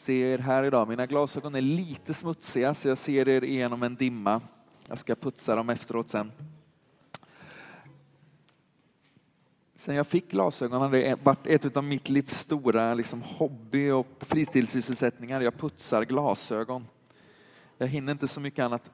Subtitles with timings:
[0.00, 0.88] se er här idag.
[0.88, 4.40] Mina glasögon är lite smutsiga så jag ser er igenom en dimma.
[4.88, 6.32] Jag ska putsa dem efteråt sen.
[9.76, 14.06] Sen jag fick glasögonen har det varit ett av mitt livs stora liksom, hobby och
[14.20, 15.40] fritidssysselsättningar.
[15.40, 16.86] Jag putsar glasögon.
[17.78, 18.90] Jag hinner inte så mycket annat.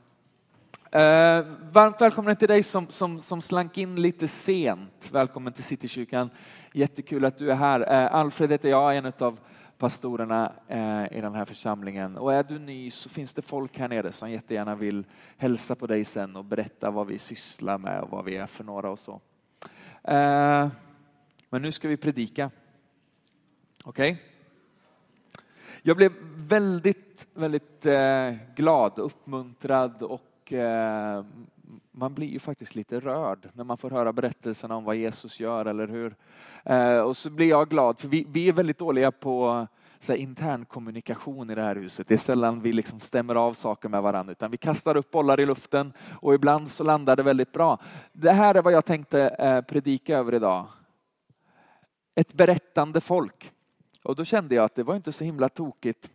[0.90, 5.10] Eh, varmt välkommen till dig som, som, som slank in lite sent.
[5.12, 6.30] Välkommen till Citykyrkan.
[6.72, 7.80] Jättekul att du är här.
[7.80, 9.38] Eh, Alfred heter jag, en av
[9.78, 12.16] pastorerna eh, i den här församlingen.
[12.16, 15.04] Och är du ny så finns det folk här nere som jättegärna vill
[15.36, 18.64] hälsa på dig sen och berätta vad vi sysslar med och vad vi är för
[18.64, 19.20] några och så.
[20.02, 20.68] Eh,
[21.50, 22.50] men nu ska vi predika.
[23.84, 24.12] Okej?
[24.12, 24.24] Okay?
[25.82, 30.52] Jag blev väldigt, väldigt eh, glad, uppmuntrad och
[31.96, 35.64] man blir ju faktiskt lite rörd när man får höra berättelserna om vad Jesus gör,
[35.66, 36.16] eller hur?
[36.64, 39.66] Eh, och så blir jag glad, för vi, vi är väldigt dåliga på
[39.98, 42.08] så här, intern kommunikation i det här huset.
[42.08, 45.40] Det är sällan vi liksom stämmer av saker med varandra, utan vi kastar upp bollar
[45.40, 47.78] i luften och ibland så landar det väldigt bra.
[48.12, 50.66] Det här är vad jag tänkte eh, predika över idag.
[52.14, 53.52] Ett berättande folk.
[54.04, 56.10] Och då kände jag att det var inte så himla tokigt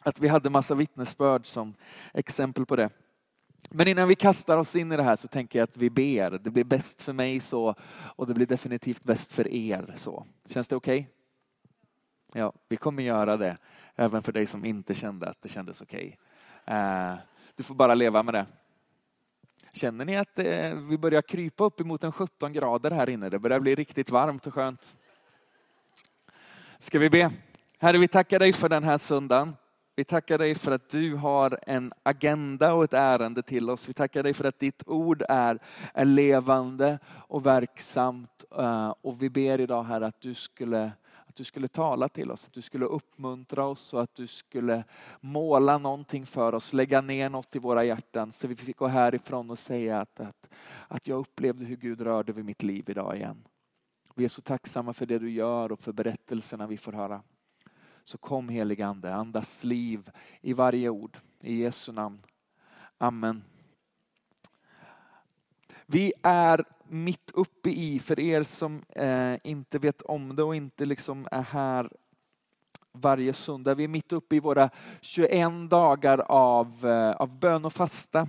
[0.00, 1.74] att vi hade massa vittnesbörd som
[2.12, 2.90] exempel på det.
[3.70, 6.30] Men innan vi kastar oss in i det här så tänker jag att vi ber.
[6.30, 7.74] Det blir bäst för mig så
[8.16, 10.26] och det blir definitivt bäst för er så.
[10.46, 11.00] Känns det okej?
[11.00, 12.42] Okay?
[12.42, 13.56] Ja, vi kommer göra det.
[13.96, 16.18] Även för dig som inte kände att det kändes okej.
[16.66, 17.16] Okay.
[17.56, 18.46] Du får bara leva med det.
[19.72, 23.28] Känner ni att eh, vi börjar krypa upp emot en 17 grader här inne?
[23.28, 24.96] Det börjar bli riktigt varmt och skönt.
[26.78, 27.32] Ska vi be?
[27.78, 29.56] Herre, vi tackar dig för den här söndagen.
[29.96, 33.88] Vi tackar dig för att du har en agenda och ett ärende till oss.
[33.88, 35.58] Vi tackar dig för att ditt ord är,
[35.94, 38.44] är levande och verksamt.
[38.58, 40.92] Eh, och vi ber idag här att du skulle
[41.32, 44.84] att du skulle tala till oss, att du skulle uppmuntra oss och att du skulle
[45.20, 49.50] måla någonting för oss, lägga ner något i våra hjärtan så vi fick gå härifrån
[49.50, 50.48] och säga att, att,
[50.88, 53.44] att jag upplevde hur Gud rörde vid mitt liv idag igen.
[54.14, 57.22] Vi är så tacksamma för det du gör och för berättelserna vi får höra.
[58.04, 61.18] Så kom heligande, Ande, andas liv i varje ord.
[61.40, 62.22] I Jesu namn.
[62.98, 63.44] Amen.
[65.86, 70.84] Vi är mitt uppe i, för er som eh, inte vet om det och inte
[70.84, 71.90] liksom är här
[72.92, 73.74] varje söndag.
[73.74, 74.70] Vi är mitt uppe i våra
[75.00, 78.28] 21 dagar av, eh, av bön och fasta.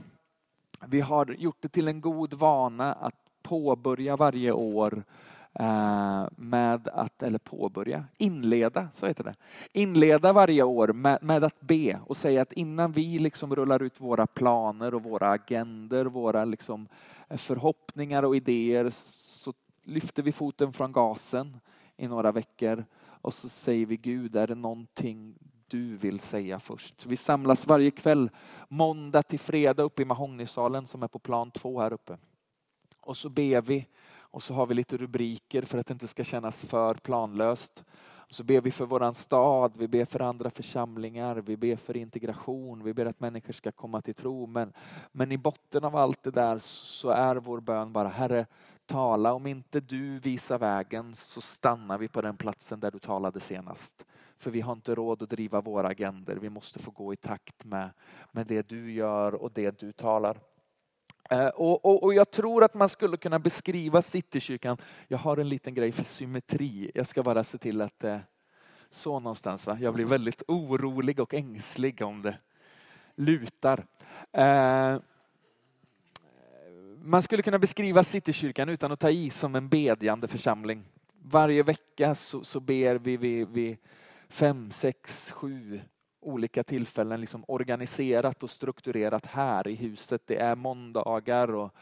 [0.88, 6.88] Vi har gjort det till en god vana att påbörja varje år Eh, Eh, med
[6.88, 9.36] att, eller påbörja, inleda, så heter det.
[9.72, 14.02] Inleda varje år med, med, att be och säga att innan vi liksom rullar ut
[14.02, 16.88] våra planer och våra agender, våra liksom
[17.28, 19.54] eh, förhoppningar och idéer så
[19.84, 21.58] lyfter vi foten från gasen
[21.98, 25.36] i några veckor och så säger vi Gud, är det någonting
[25.68, 27.06] du vill säga först?
[27.06, 28.30] Vi samlas varje kväll
[28.68, 32.18] måndag till fredag uppe i Mahognysalen som är på plan två här uppe.
[33.00, 33.88] Och så ber vi
[34.34, 37.84] och så har vi lite rubriker för att det inte ska kännas för planlöst.
[38.30, 42.84] Så ber vi för våran stad, vi ber för andra församlingar, vi ber för integration,
[42.84, 44.48] vi ber att människor ska komma till tro.
[44.48, 44.74] Men,
[45.12, 48.46] men i botten av allt det där så är vår bön bara, Herre,
[48.86, 49.34] tala.
[49.34, 54.06] Om inte du visar vägen så stannar vi på den platsen där du talade senast.
[54.38, 56.36] För vi har inte råd att driva våra agender.
[56.36, 57.90] Vi måste få gå i takt med,
[58.32, 60.38] med det du gör och det du talar.
[61.30, 65.50] Eh, och, och, och, jag tror att man skulle kunna beskriva Citykyrkan, jag har en
[65.50, 68.22] liten grej för symmetri, jag ska bara se till att det
[68.90, 69.66] så någonstans.
[69.66, 69.78] Va?
[69.82, 72.38] Jag blir väldigt orolig och ängslig om det
[73.16, 73.86] lutar.
[74.32, 74.98] Eh,
[77.02, 80.84] man skulle kunna beskriva Citykyrkan utan att ta i som en bedjande församling.
[81.22, 83.78] Varje vecka så, så ber vi vid, vid
[84.30, 85.82] fem, sex, sju
[86.24, 90.22] olika tillfällen liksom organiserat och strukturerat här i huset.
[90.26, 91.74] Det är måndagar och,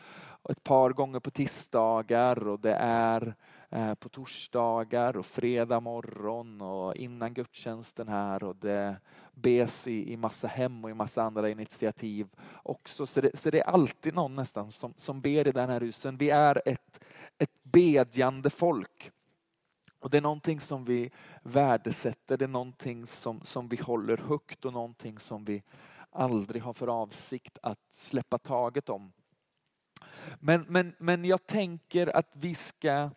[0.41, 3.35] och ett par gånger på tisdagar och det är
[3.69, 8.96] eh, på torsdagar och fredag morgon och innan gudstjänsten här och det
[9.34, 12.28] bes i, i massa hem och i massa andra initiativ
[12.64, 13.05] också.
[13.05, 16.17] Så det, så det är alltid någon nästan som, som ber i den här husen.
[16.17, 17.03] Vi är ett,
[17.37, 19.11] ett bedjande folk.
[20.01, 21.11] Och Det är någonting som vi
[21.43, 25.63] värdesätter, det är någonting som, som vi håller högt och någonting som vi
[26.09, 29.11] aldrig har för avsikt att släppa taget om.
[30.39, 33.09] Men, men, men jag tänker att vi ska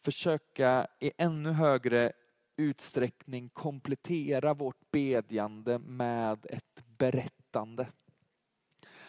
[0.00, 2.12] försöka i ännu högre
[2.56, 7.86] utsträckning komplettera vårt bedjande med ett berättande.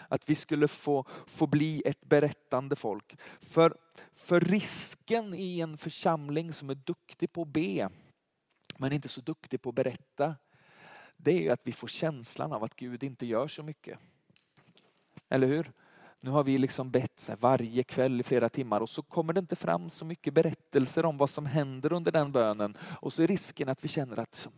[0.09, 3.17] Att vi skulle få, få bli ett berättande folk.
[3.41, 3.77] För,
[4.15, 7.89] för risken i en församling som är duktig på att be,
[8.77, 10.35] men inte så duktig på att berätta,
[11.17, 13.99] det är att vi får känslan av att Gud inte gör så mycket.
[15.29, 15.71] Eller hur?
[16.21, 19.39] Nu har vi liksom bett så varje kväll i flera timmar och så kommer det
[19.39, 22.77] inte fram så mycket berättelser om vad som händer under den bönen.
[22.81, 24.51] Och så är risken att vi känner att som,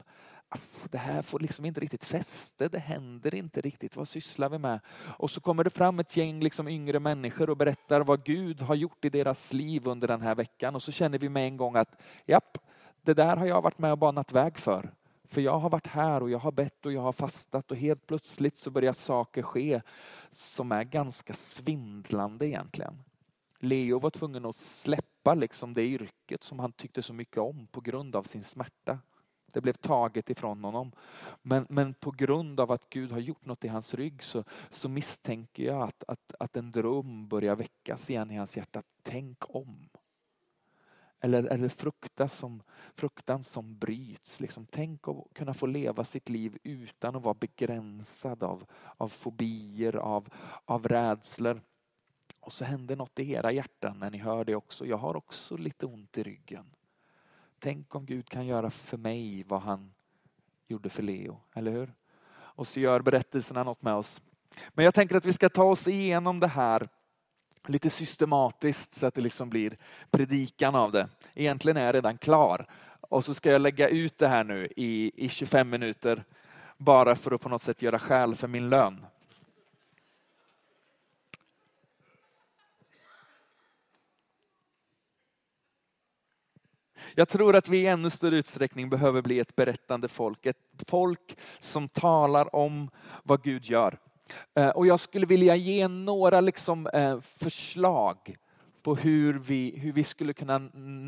[0.89, 4.79] det här får liksom inte riktigt fäste, det händer inte riktigt, vad sysslar vi med?
[5.17, 8.75] Och så kommer det fram ett gäng liksom yngre människor och berättar vad Gud har
[8.75, 11.75] gjort i deras liv under den här veckan och så känner vi med en gång
[11.75, 12.57] att japp,
[13.01, 14.93] det där har jag varit med och banat väg för.
[15.23, 18.07] För jag har varit här och jag har bett och jag har fastat och helt
[18.07, 19.81] plötsligt så börjar saker ske
[20.29, 23.03] som är ganska svindlande egentligen.
[23.59, 27.81] Leo var tvungen att släppa liksom det yrket som han tyckte så mycket om på
[27.81, 28.99] grund av sin smärta.
[29.53, 30.91] Det blev taget ifrån honom.
[31.41, 34.89] Men, men på grund av att Gud har gjort något i hans rygg så, så
[34.89, 38.83] misstänker jag att, att, att en dröm börjar väckas igen i hans hjärta.
[39.03, 39.89] Tänk om.
[41.23, 42.61] Eller, eller fruktan, som,
[42.93, 44.39] fruktan som bryts.
[44.39, 48.65] Liksom, tänk att kunna få leva sitt liv utan att vara begränsad av,
[48.97, 50.29] av fobier, av,
[50.65, 51.61] av rädslor.
[52.39, 54.85] Och så händer något i era hjärtan när ni hör det också.
[54.85, 56.65] Jag har också lite ont i ryggen.
[57.63, 59.93] Tänk om Gud kan göra för mig vad han
[60.67, 61.93] gjorde för Leo, eller hur?
[62.33, 64.21] Och så gör berättelserna något med oss.
[64.69, 66.89] Men jag tänker att vi ska ta oss igenom det här
[67.67, 69.77] lite systematiskt så att det liksom blir
[70.11, 71.09] predikan av det.
[71.33, 72.65] Egentligen är jag redan klar
[73.01, 76.23] och så ska jag lägga ut det här nu i, i 25 minuter
[76.77, 79.05] bara för att på något sätt göra skäl för min lön.
[87.15, 90.45] Jag tror att vi i ännu större utsträckning behöver bli ett berättande folk.
[90.45, 92.89] Ett folk som talar om
[93.23, 93.97] vad Gud gör.
[94.55, 98.35] Eh, och jag skulle vilja ge några liksom, eh, förslag
[98.81, 100.57] på hur vi, hur vi skulle kunna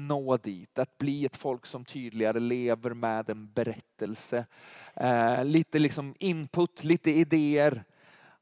[0.07, 0.79] nå dit.
[0.79, 4.45] Att bli ett folk som tydligare lever med en berättelse.
[4.94, 7.83] Eh, lite liksom input, lite idéer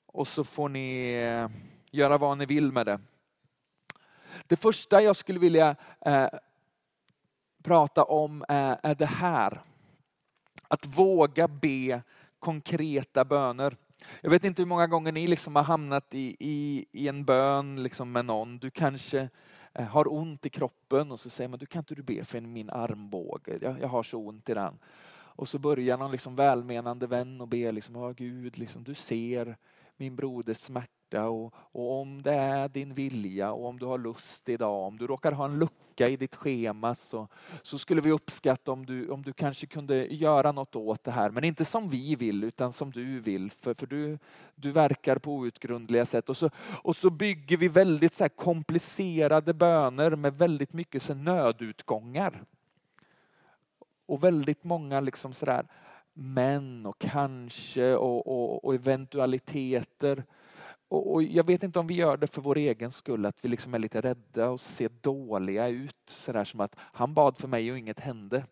[0.05, 1.11] och så får ni
[1.91, 2.99] göra vad ni vill med det.
[4.47, 5.75] Det första jag skulle vilja
[7.61, 9.61] prata om eh, är, det här.
[10.67, 12.01] Att våga be
[12.39, 13.77] konkreta böner.
[14.21, 17.83] Jag vet inte hur många gånger ni liksom har hamnat i, i, i en bön
[17.83, 18.57] liksom med någon.
[18.57, 19.29] Du kanske
[19.73, 22.41] eh, har ont i kroppen och så säger man, du kan inte du be för
[22.41, 24.79] min armbåge, jag, jag har så ont i den.
[25.33, 29.57] Och så börjar någon liksom välmenande vän och be, liksom, oh, Gud, liksom, du ser
[30.01, 34.49] min broders smärta och, och, om det är din vilja och om du har lust
[34.49, 37.27] idag, om du råkar ha en lucka i ditt schema så,
[37.61, 41.29] så skulle vi uppskatta om du, om du kanske kunde göra något åt det här.
[41.29, 44.17] Men inte som vi vill utan som du vill för, för du,
[44.55, 46.29] du verkar på outgrundliga sätt.
[46.29, 46.49] Och så,
[46.83, 52.43] och så bygger vi väldigt så komplicerade böner med väldigt mycket så nödutgångar.
[54.05, 55.65] Och väldigt många liksom sådär
[56.13, 60.23] men och kanske och, och, och eventualiteter.
[60.87, 63.49] Och, och, jag vet inte om vi gör det för vår egen skull, att vi
[63.49, 65.95] liksom är lite rädda och ser dåliga ut.
[66.05, 68.45] Sådär som att han bad för mig och inget hände.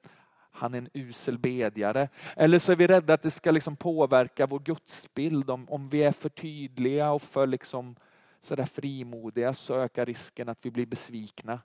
[0.52, 2.10] Han är en usel bedjare.
[2.36, 5.50] Eller så är vi rädda att det ska liksom påverka vår gudsbild.
[5.50, 7.96] Om, om vi är för tydliga och för liksom
[8.40, 11.60] sådär frimodiga så ökar risken att vi blir besvikna.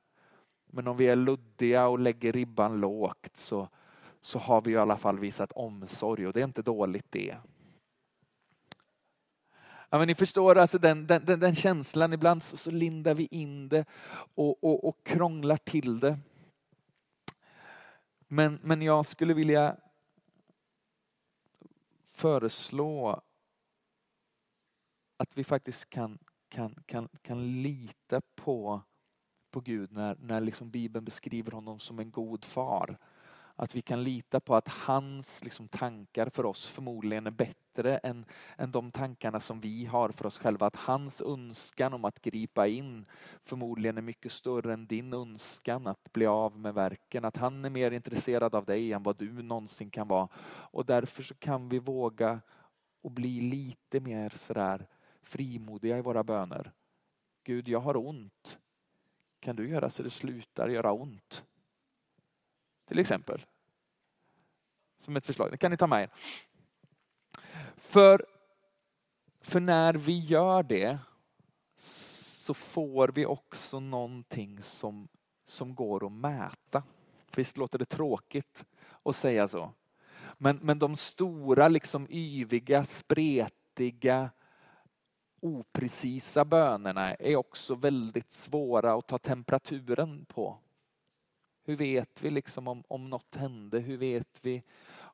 [0.66, 3.68] Men om vi är luddiga och lägger ribban lågt så,
[4.24, 7.36] så har vi i alla fall visat omsorg och det är inte dåligt det.
[9.88, 13.28] Ja, men ni förstår alltså den, den, den, den känslan, ibland så, så, lindar vi
[13.30, 13.84] in det
[14.34, 16.18] och, och, och krånglar till det.
[18.28, 19.76] Men, men jag skulle vilja
[22.04, 23.22] föreslå
[25.16, 28.80] att vi faktiskt kan, kan, kan, kan lita på,
[29.50, 32.98] på Gud när, när liksom Bibeln beskriver honom som en god far.
[33.56, 38.24] Att vi kan lita på att hans liksom, tankar för oss förmodligen är bättre än,
[38.56, 40.66] än de tankarna som vi har för oss själva.
[40.66, 43.06] Att hans önskan om att gripa in
[43.42, 47.24] förmodligen är mycket större än din önskan att bli av med verken.
[47.24, 50.28] Att han är mer intresserad av dig än vad du någonsin kan vara.
[50.46, 52.40] Och därför så kan vi våga
[53.02, 54.86] och bli lite mer sådär
[55.22, 56.72] frimodiga i våra böner.
[57.44, 58.58] Gud, jag har ont.
[59.40, 61.44] Kan du göra så det slutar göra ont?
[62.84, 63.44] Till exempel.
[64.98, 66.10] Som ett förslag, det kan ni ta med er.
[67.76, 68.26] För,
[69.40, 70.98] för när vi gör det
[71.76, 75.08] så får vi också någonting som,
[75.44, 76.82] som går att mäta.
[77.36, 78.64] Visst låter det tråkigt
[79.02, 79.72] att säga så.
[80.38, 84.30] Men, men de stora, liksom yviga, spretiga,
[85.40, 90.58] oprecisa bönerna är också väldigt svåra att ta temperaturen på.
[91.64, 93.78] Hur vet vi liksom om, om något hände?
[93.78, 94.62] Hur vet vi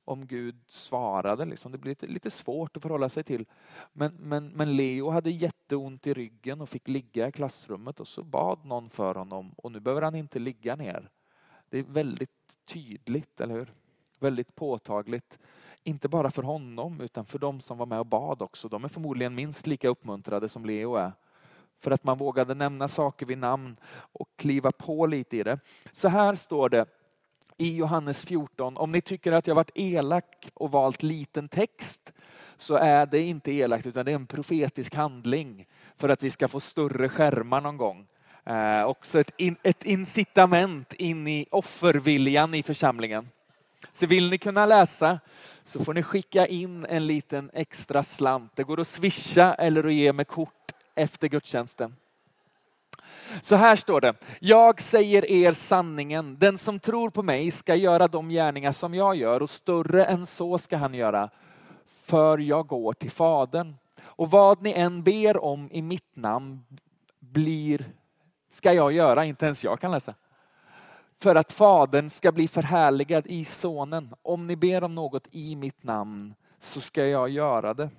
[0.05, 1.45] om Gud svarade.
[1.45, 1.73] Liksom.
[1.73, 3.47] Det blir lite, lite svårt att förhålla sig till.
[3.93, 8.23] Men, men, men Leo hade jätteont i ryggen och fick ligga i klassrummet och så
[8.23, 11.11] bad någon för honom och nu behöver han inte ligga ner.
[11.69, 13.73] Det är väldigt tydligt, eller hur?
[14.19, 15.39] Väldigt påtagligt.
[15.83, 18.69] Inte bara för honom utan för de som var med och bad också.
[18.69, 21.13] De är förmodligen minst lika uppmuntrade som Leo är.
[21.81, 23.77] För att man vågade nämna saker vid namn
[24.13, 25.59] och kliva på lite i det.
[25.93, 26.87] Så här står det
[27.57, 28.77] i Johannes 14.
[28.77, 32.13] Om ni tycker att jag varit elak och valt liten text
[32.57, 36.49] så är det inte elakt utan det är en profetisk handling för att vi ska
[36.49, 38.07] få större skärmar någon gång.
[38.45, 43.29] Eh, också ett, in, ett incitament in i offerviljan i församlingen.
[43.93, 45.21] Så vill ni kunna läsa
[45.65, 48.53] så får ni skicka in en liten extra slant.
[48.55, 50.60] Det går att swisha eller att ge med kort
[50.95, 51.97] efter gudstjänsten.
[53.43, 54.15] Så här står det.
[54.41, 56.37] Jag säger er sanningen.
[56.39, 60.27] Den som tror på mig ska göra de gärningar som jag gör och större än
[60.27, 61.31] så ska han göra.
[61.85, 63.75] För jag går till Fadern.
[64.03, 66.65] Och vad ni än ber om i mitt namn
[67.19, 67.85] blir,
[68.51, 70.15] ska jag göra, inte ens jag kan läsa.
[71.23, 74.15] För att Fadern ska bli förhärligad i Sonen.
[74.23, 77.91] Om ni ber om något i mitt namn så ska jag göra det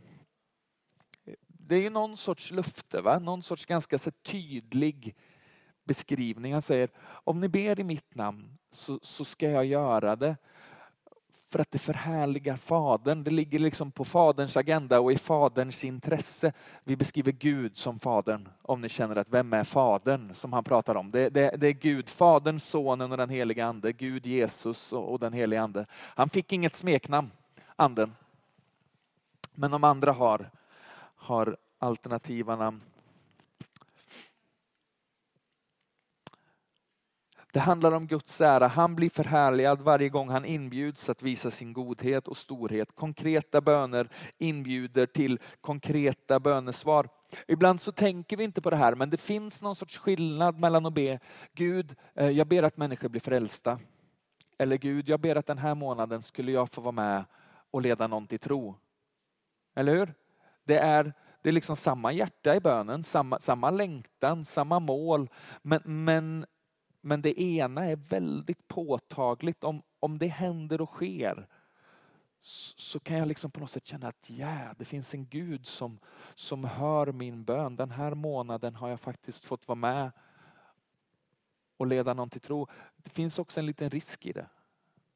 [1.71, 3.19] det är någon sorts löfte, va?
[3.19, 5.15] någon sorts ganska så tydlig
[5.83, 6.53] beskrivning.
[6.53, 10.37] Han säger, om ni ber i mitt namn så, så ska jag göra det.
[11.49, 13.23] För att det förhärligar Fadern.
[13.23, 16.53] Det ligger liksom på Faderns agenda och i Faderns intresse.
[16.83, 20.95] Vi beskriver Gud som Fadern, om ni känner att vem är Fadern som han pratar
[20.95, 21.11] om?
[21.11, 23.93] Det, det, det är Gud, Fadern, Sonen och den heliga Ande.
[23.93, 25.85] Gud, Jesus och, och den heliga Ande.
[25.91, 27.31] Han fick inget smeknamn,
[27.75, 28.15] Anden.
[29.53, 30.49] Men de andra har
[31.21, 32.81] har alternativa namn.
[37.53, 38.67] Det handlar om Guds ära.
[38.67, 42.95] Han blir förhärligad varje gång han inbjuds att visa sin godhet och storhet.
[42.95, 47.09] Konkreta böner inbjuder till konkreta bönesvar.
[47.47, 50.85] Ibland så tänker vi inte på det här, men det finns någon sorts skillnad mellan
[50.85, 51.19] att be
[51.53, 53.79] Gud, eh, jag ber att människor blir frälsta.
[54.57, 57.25] Eller Gud, jag ber att den här månaden skulle jag få vara med
[57.71, 58.75] och leda någon till tro.
[59.75, 60.13] Eller hur?
[60.71, 65.29] Det är, det är liksom samma hjärta i bönen, samma, samma längtan, samma mål.
[65.61, 66.45] Men, men,
[67.01, 69.63] men det ena är väldigt påtagligt.
[69.63, 71.47] Om, om det händer och sker
[72.75, 75.99] så kan jag liksom på något sätt känna att yeah, det finns en Gud som,
[76.35, 77.75] som hör min bön.
[77.75, 80.11] Den här månaden har jag faktiskt fått vara med
[81.77, 82.67] och leda någon till tro.
[82.97, 84.47] Det finns också en liten risk i det.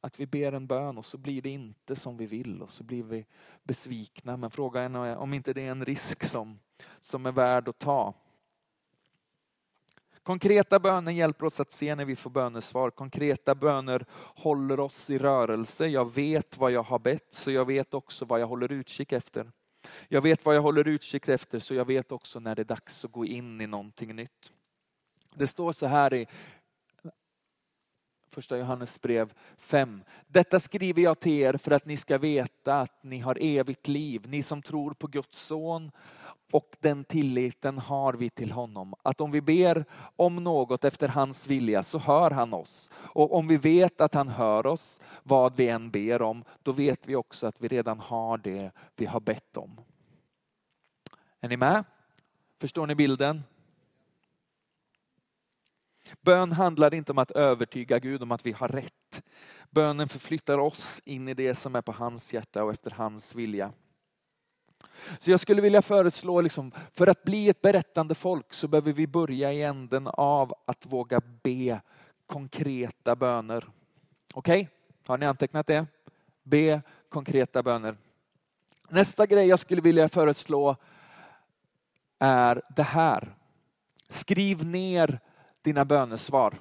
[0.05, 2.83] Att vi ber en bön och så blir det inte som vi vill och så
[2.83, 3.25] blir vi
[3.63, 4.37] besvikna.
[4.37, 6.59] Men frågan är om inte det är en risk som,
[6.99, 8.13] som är värd att ta.
[10.23, 12.89] Konkreta böner hjälper oss att se när vi får bönesvar.
[12.89, 15.87] Konkreta böner håller oss i rörelse.
[15.87, 19.51] Jag vet vad jag har bett så jag vet också vad jag håller utkik efter.
[20.07, 23.05] Jag vet vad jag håller utkik efter så jag vet också när det är dags
[23.05, 24.53] att gå in i någonting nytt.
[25.35, 26.27] Det står så här i
[28.35, 30.03] Första Johannes brev 5.
[30.27, 34.25] Detta skriver jag till er för att ni ska veta att ni har evigt liv,
[34.27, 35.91] ni som tror på Guds son
[36.51, 38.93] och den tilliten har vi till honom.
[39.03, 42.91] Att om vi ber om något efter hans vilja så hör han oss.
[42.95, 47.07] Och om vi vet att han hör oss, vad vi än ber om, då vet
[47.07, 49.79] vi också att vi redan har det vi har bett om.
[51.41, 51.83] Är ni med?
[52.59, 53.43] Förstår ni bilden?
[56.21, 59.23] Bön handlar inte om att övertyga Gud om att vi har rätt.
[59.69, 63.71] Bönen förflyttar oss in i det som är på hans hjärta och efter hans vilja.
[65.19, 69.07] Så jag skulle vilja föreslå, liksom, för att bli ett berättande folk så behöver vi
[69.07, 71.81] börja i änden av att våga be
[72.25, 73.67] konkreta böner.
[74.33, 74.67] Okej, okay?
[75.07, 75.85] har ni antecknat det?
[76.43, 77.97] Be konkreta böner.
[78.89, 80.75] Nästa grej jag skulle vilja föreslå
[82.19, 83.35] är det här.
[84.09, 85.19] Skriv ner
[85.65, 86.59] dina bönesvar.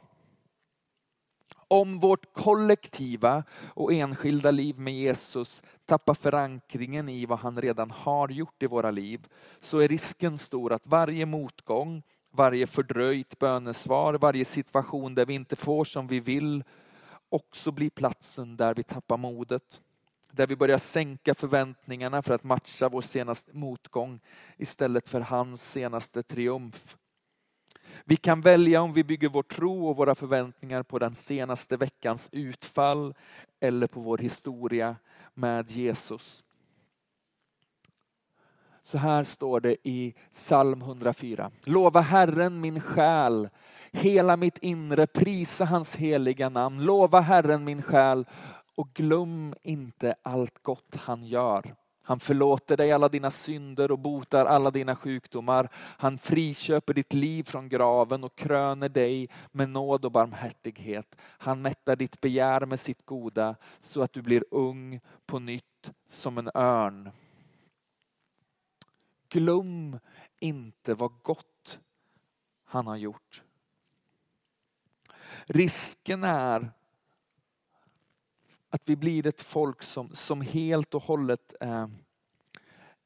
[1.68, 8.28] Om vårt kollektiva och enskilda liv med Jesus tappar förankringen i vad han redan har
[8.28, 9.26] gjort i våra liv
[9.60, 15.56] så är risken stor att varje motgång, varje fördröjt bönesvar, varje situation där vi inte
[15.56, 16.64] får som vi vill
[17.28, 19.82] också blir platsen där vi tappar modet.
[20.30, 24.20] Där vi börjar sänka förväntningarna för att matcha vår senaste motgång
[24.56, 26.96] istället för hans senaste triumf.
[28.04, 32.28] Vi kan välja om vi bygger vår tro och våra förväntningar på den senaste veckans
[32.32, 33.14] utfall
[33.60, 34.96] eller på vår historia
[35.34, 36.44] med Jesus.
[38.82, 41.50] Så här står det i psalm 104.
[41.64, 43.48] Lova Herren min själ,
[43.92, 46.84] hela mitt inre, prisa hans heliga namn.
[46.84, 48.26] Lova Herren min själ
[48.74, 51.74] och glöm inte allt gott han gör.
[52.06, 55.68] Han förlåter dig alla dina synder och botar alla dina sjukdomar.
[55.74, 61.16] Han friköper ditt liv från graven och kröner dig med nåd och barmhärtighet.
[61.20, 66.38] Han mättar ditt begär med sitt goda så att du blir ung på nytt som
[66.38, 67.10] en örn.
[69.28, 69.98] Glöm
[70.40, 71.78] inte vad gott
[72.64, 73.42] han har gjort.
[75.46, 76.70] Risken är
[78.74, 81.86] att vi blir ett folk som, som helt och hållet eh,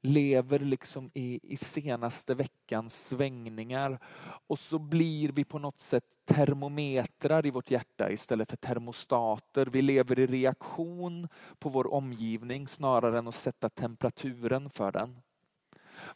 [0.01, 3.99] lever liksom i, i senaste veckans svängningar.
[4.47, 9.67] Och så blir vi på något sätt termometrar i vårt hjärta istället för termostater.
[9.67, 15.21] Vi lever i reaktion på vår omgivning snarare än att sätta temperaturen för den.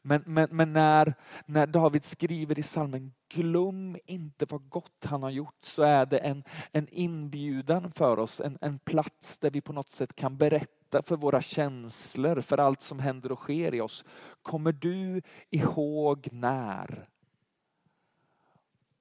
[0.02, 1.14] Men, men, men när,
[1.46, 6.18] när David skriver i salmen glöm inte vad gott han har gjort så är det
[6.18, 11.02] en, en inbjudan för oss, en, en plats där vi på något sätt kan berätta
[11.02, 14.04] för våra känslor, för allt som händer och sker i oss.
[14.42, 17.08] Kommer du ihåg när?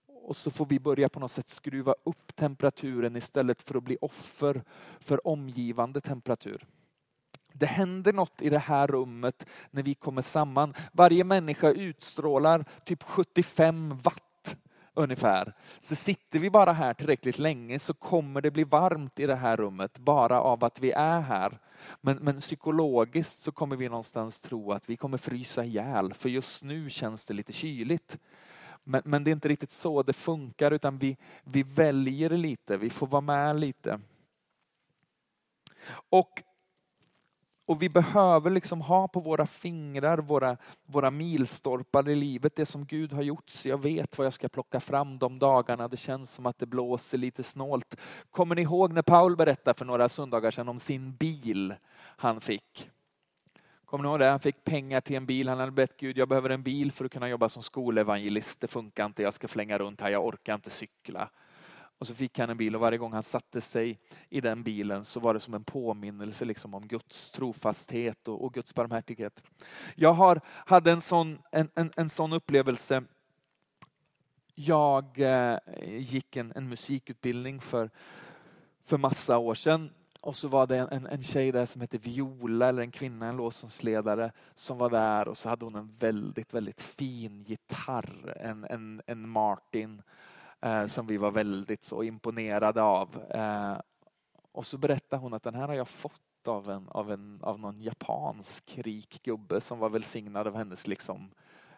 [0.08, 3.98] Och så får vi börja på något sätt skruva upp temperaturen istället för att bli
[4.02, 4.64] offer
[5.00, 6.68] för omgivande temperatur.
[7.54, 10.74] Det händer något i det här rummet när vi kommer samman.
[10.92, 14.56] Varje människa utstrålar typ 75 watt
[14.94, 15.54] ungefär.
[15.80, 19.58] Så sitter vi bara här tillräckligt länge så kommer det bli varmt i det här
[19.58, 21.60] rummet bara av att vi är här.
[22.02, 26.64] Men, men psykologiskt så kommer vi någonstans tro att vi kommer frysa ihjäl för just
[26.64, 28.18] nu känns det lite kyligt.
[28.84, 32.90] Men, men det är inte riktigt så det funkar utan vi, vi väljer lite, vi
[32.90, 34.00] får vara med lite.
[36.10, 36.44] Och
[37.72, 42.86] och vi behöver liksom ha på våra fingrar våra, våra milstolpar i livet, det som
[42.86, 46.34] Gud har gjort, så jag vet vad jag ska plocka fram de dagarna det känns
[46.34, 47.96] som att det blåser lite snålt.
[48.32, 51.74] Kommer ni ihåg när Paul berättade för några söndagar sedan om sin bil
[52.18, 52.90] han fick?
[53.86, 54.30] Kommer ni ihåg det?
[54.30, 55.50] Han fick pengar till en bil.
[55.50, 58.62] Han hade bett Gud, jag behöver en bil för att kunna jobba som skolevangelist.
[58.62, 61.30] Det funkar inte, jag ska flänga runt här, jag orkar inte cykla.
[62.02, 65.06] Och så fick han en bil och varje gång han satte sig i den bilen
[65.06, 69.42] så var det som en påminnelse liksom om Guds trofasthet och, och Guds barmhärtighet.
[69.96, 73.04] Jag har, hade en sån, en, en, en sån upplevelse.
[74.56, 77.90] Jag eh, gick en, en musikutbildning för,
[78.84, 79.90] för massa år sedan
[80.22, 83.38] och så var det en, en tjej där som hette Viola, eller en kvinna, en
[83.38, 89.02] låtsasledare, som var där och så hade hon en väldigt, väldigt fin gitarr, en, en,
[89.06, 90.02] en Martin
[90.62, 93.24] eh, som vi var väldigt så imponerade av.
[93.30, 93.80] Eh,
[94.52, 97.60] och så berättade hon att den här har jag fått av, en, av, en, av
[97.60, 101.32] någon japansk rik gubbe som var välsignad av hennes liksom,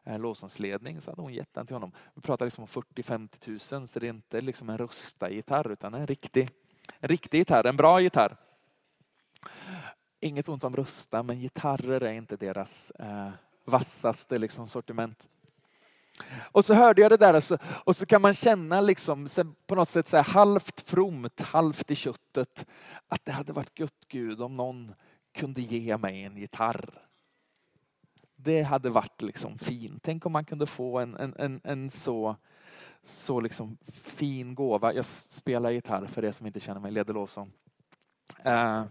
[0.03, 1.91] eh, låtsasledning så hade hon gett den till honom.
[2.13, 5.93] Vi pratar liksom om 40-50 000, så det är inte liksom en rusta gitarr utan
[5.93, 6.49] en riktig,
[6.99, 8.37] en riktig gitarr, en bra gitarr.
[10.19, 13.29] Inget ont om rusta men gitarrer är inte deras eh,
[13.65, 15.27] vassaste liksom, sortiment.
[16.51, 19.27] Och så hörde jag det där och så, och så kan man känna liksom,
[19.67, 22.65] på något sätt så här, halvt fromt, halvt i köttet
[23.07, 24.93] att det hade varit gött Gud om någon
[25.33, 26.89] kunde ge mig en gitarr.
[28.35, 30.03] Det hade varit liksom fint.
[30.03, 32.35] Tänk om man kunde få en, en, en, en så,
[33.03, 34.93] så liksom fin gåva.
[34.93, 37.51] Jag spelar gitarr för er som inte känner mig, leder lovsång.
[38.45, 38.83] Uh, eh,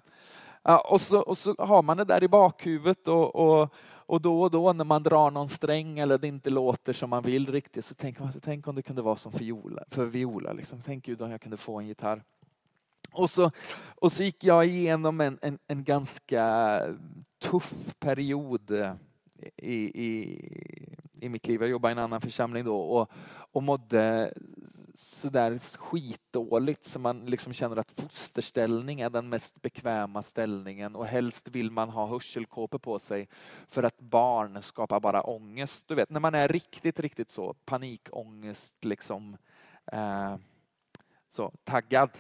[0.68, 3.74] uh, och, så, och så har man det där i bakhuvudet och, och
[4.12, 7.22] och då och då när man drar någon sträng eller det inte låter som man
[7.22, 9.84] vill riktigt så tänker man, tänk om det kunde vara som för viola.
[9.90, 10.82] För viola liksom.
[10.84, 12.22] Tänk Gud om jag kunde få en gitarr.
[13.12, 13.50] Och så,
[13.94, 16.80] och så gick jag igenom en, en, en ganska
[17.38, 18.94] tuff period eh,
[19.56, 20.38] i, i,
[21.20, 21.60] i mitt liv.
[21.60, 23.10] Jag jobbade i en annan församling då och,
[23.52, 24.32] och mådde
[24.94, 31.48] sådär skitdåligt så man liksom känner att fosterställning är den mest bekväma ställningen och helst
[31.48, 33.28] vill man ha hörselkåpor på sig
[33.68, 35.84] för att barn skapar bara ångest.
[35.88, 39.36] Du vet när man är riktigt, riktigt så panikångest liksom
[39.92, 40.36] eh,
[41.28, 42.10] så taggad.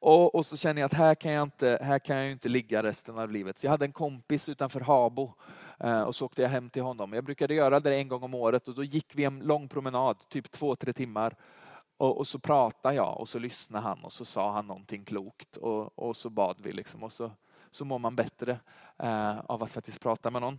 [0.00, 2.82] Och, och, så känner jag att här kan jag, inte, här kan jag inte ligga
[2.82, 3.58] resten av livet.
[3.58, 5.34] Så jag hade en kompis utanför Habo
[5.80, 7.12] Eh, och så åkte jag hem till honom.
[7.12, 10.28] Jag brukade göra det en gång om året och då gick vi en lång promenad,
[10.28, 11.36] typ två, tre timmar.
[11.96, 15.56] Och, och så pratade jag och så lyssnade han och så sa han någonting klokt
[15.56, 17.30] och, och så bad vi liksom och så,
[17.70, 18.60] så mår man bättre
[18.98, 20.58] eh, av att faktiskt prata med någon.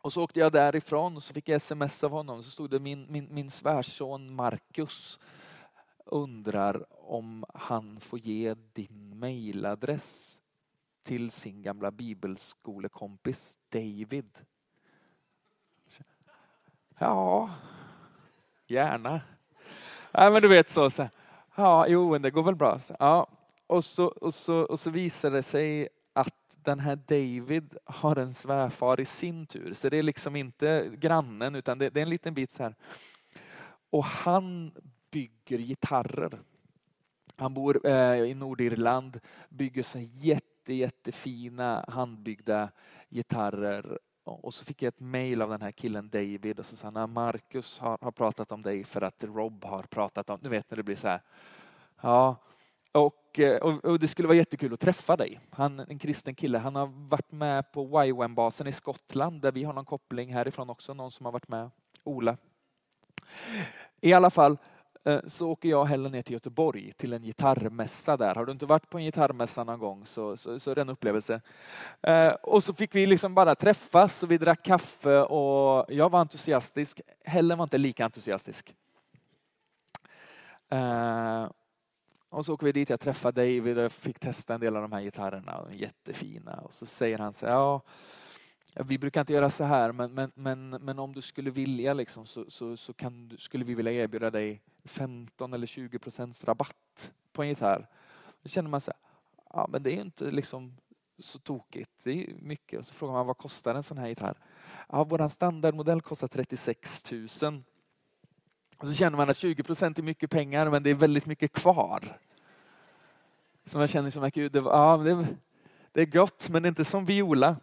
[0.00, 2.42] Och så åkte jag därifrån och så fick jag sms av honom.
[2.42, 5.18] Så stod det min, min, min svärson Marcus
[6.06, 10.40] undrar om han får ge din mailadress
[11.02, 14.40] till sin gamla bibelskolekompis David.
[16.98, 17.50] Ja,
[18.66, 19.20] gärna.
[20.12, 20.90] Ja, men du vet så.
[20.90, 21.08] så
[21.54, 22.78] ja, jo, det går väl bra.
[22.78, 23.26] Så, ja.
[23.66, 28.34] och, så, och, så, och så visar det sig att den här David har en
[28.34, 29.74] svärfar i sin tur.
[29.74, 32.74] Så det är liksom inte grannen utan det, det är en liten bit så här.
[33.90, 34.72] Och han
[35.10, 36.38] bygger gitarrer.
[37.36, 42.70] Han bor eh, i Nordirland, bygger så jätte, jättefina handbyggda
[43.10, 46.90] gitarrer och så fick jag ett mail av den här killen David och så sa
[46.94, 50.70] han Marcus har, har pratat om dig för att Rob har pratat om, nu vet
[50.70, 51.20] när det blir så här.
[52.00, 52.36] Ja,
[52.92, 55.40] och, eh, och, och, det skulle vara jättekul att träffa dig.
[55.50, 56.58] Han en kristen kille.
[56.58, 60.94] Han har varit med på YWAM-basen i Skottland där vi har någon koppling härifrån också,
[60.94, 61.70] någon som har varit med.
[62.04, 62.36] Ola.
[64.00, 64.58] I alla fall,
[65.04, 68.34] Eh, så åker jag hellre ner till Göteborg till en gitarrmässa där.
[68.34, 70.88] Har du inte varit på en gitarrmässa någon gång så, så, så är det en
[70.88, 71.40] upplevelse.
[72.02, 76.20] Eh, och så fick vi liksom bara träffas och vi drack kaffe och jag var
[76.20, 77.00] entusiastisk.
[77.24, 78.74] Helen var inte lika entusiastisk.
[80.68, 81.46] Eh,
[82.28, 84.92] och så åker vi dit, jag träffade David och fick testa en del av de
[84.92, 85.62] här gitarrerna.
[85.62, 86.54] De är jättefina.
[86.54, 87.80] Och så säger han så ja
[88.74, 92.26] vi brukar inte göra så här, men, men, men, men om du skulle vilja liksom,
[92.26, 97.42] så, så, så kan, skulle vi vilja erbjuda dig 15 eller 20 procents rabatt på
[97.42, 97.88] en gitarr.
[98.42, 99.00] Då känner man så här,
[99.52, 100.76] ja men det är inte liksom
[101.18, 101.90] så tokigt.
[102.02, 102.78] Det är mycket.
[102.78, 104.38] Och så frågar man vad kostar en sån här gitarr?
[104.88, 107.62] Ja, vår standardmodell kostar 36 000.
[108.76, 111.52] Och så känner man att 20 procent är mycket pengar men det är väldigt mycket
[111.52, 112.18] kvar.
[113.66, 115.26] Så man känner som att Gud, det, ja, det,
[115.92, 117.56] det är gott men det är inte som Viola.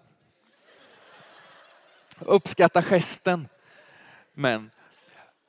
[2.25, 3.47] Uppskatta gesten.
[4.33, 4.71] Men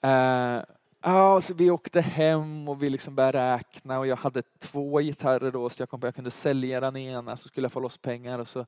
[0.03, 0.63] eh,
[1.03, 5.51] ja, så vi åkte hem och vi liksom började räkna och jag hade två gitarrer
[5.51, 7.81] då så jag kom på att jag kunde sälja den ena så skulle jag få
[7.81, 8.67] loss pengar och så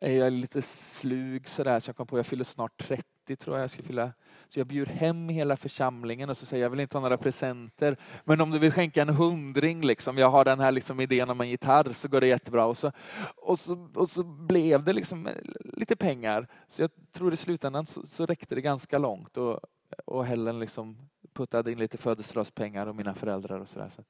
[0.00, 3.04] är jag lite slug sådär så jag kom på att jag fyller snart 30
[3.36, 4.12] tror jag jag ska fylla.
[4.48, 7.16] Så jag bjuder hem hela församlingen och så säger jag, jag vill inte ha några
[7.16, 7.96] presenter.
[8.24, 11.40] Men om du vill skänka en hundring, liksom, jag har den här liksom idén om
[11.40, 12.66] en gitarr, så går det jättebra.
[12.66, 12.92] Och så,
[13.36, 15.28] och så, och så blev det liksom
[15.64, 16.46] lite pengar.
[16.68, 19.36] Så jag tror i slutändan så, så räckte det ganska långt.
[19.36, 19.60] Och,
[20.04, 20.96] och Helen liksom
[21.32, 23.88] puttade in lite födelsedagspengar och mina föräldrar och sådär.
[23.88, 24.02] Så,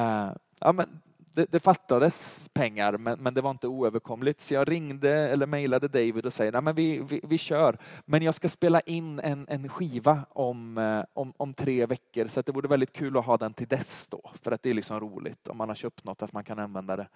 [0.00, 1.00] uh, ja, men
[1.38, 4.40] det, det fattades pengar men, men, det var inte oöverkomligt.
[4.40, 7.78] Så jag ringde eller mejlade David och säger att vi, vi, vi kör.
[8.04, 12.42] Men jag ska spela in en, en skiva om, eh, om, om tre veckor så
[12.42, 14.30] det vore väldigt kul att ha den till dess då.
[14.42, 16.96] För att det är liksom roligt om man har köpt något att man kan använda
[16.96, 17.08] det.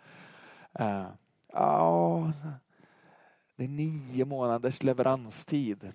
[0.80, 1.06] Uh,
[1.52, 2.30] oh,
[3.56, 5.92] det är nio månaders leveranstid.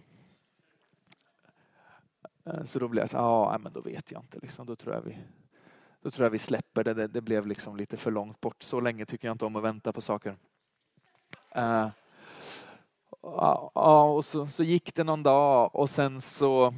[2.48, 4.66] Uh, så då blir jag så ja ah, men då vet jag inte liksom.
[4.66, 5.18] Då tror jag vi
[6.08, 6.94] då tror jag vi släpper det.
[6.94, 8.64] Det, det blev liksom lite för långt bort.
[8.64, 10.38] Så länge tycker jag inte om att vänta på saker.
[11.58, 11.88] Uh,
[13.22, 16.74] ja, och så, så gick det någon dag och sen så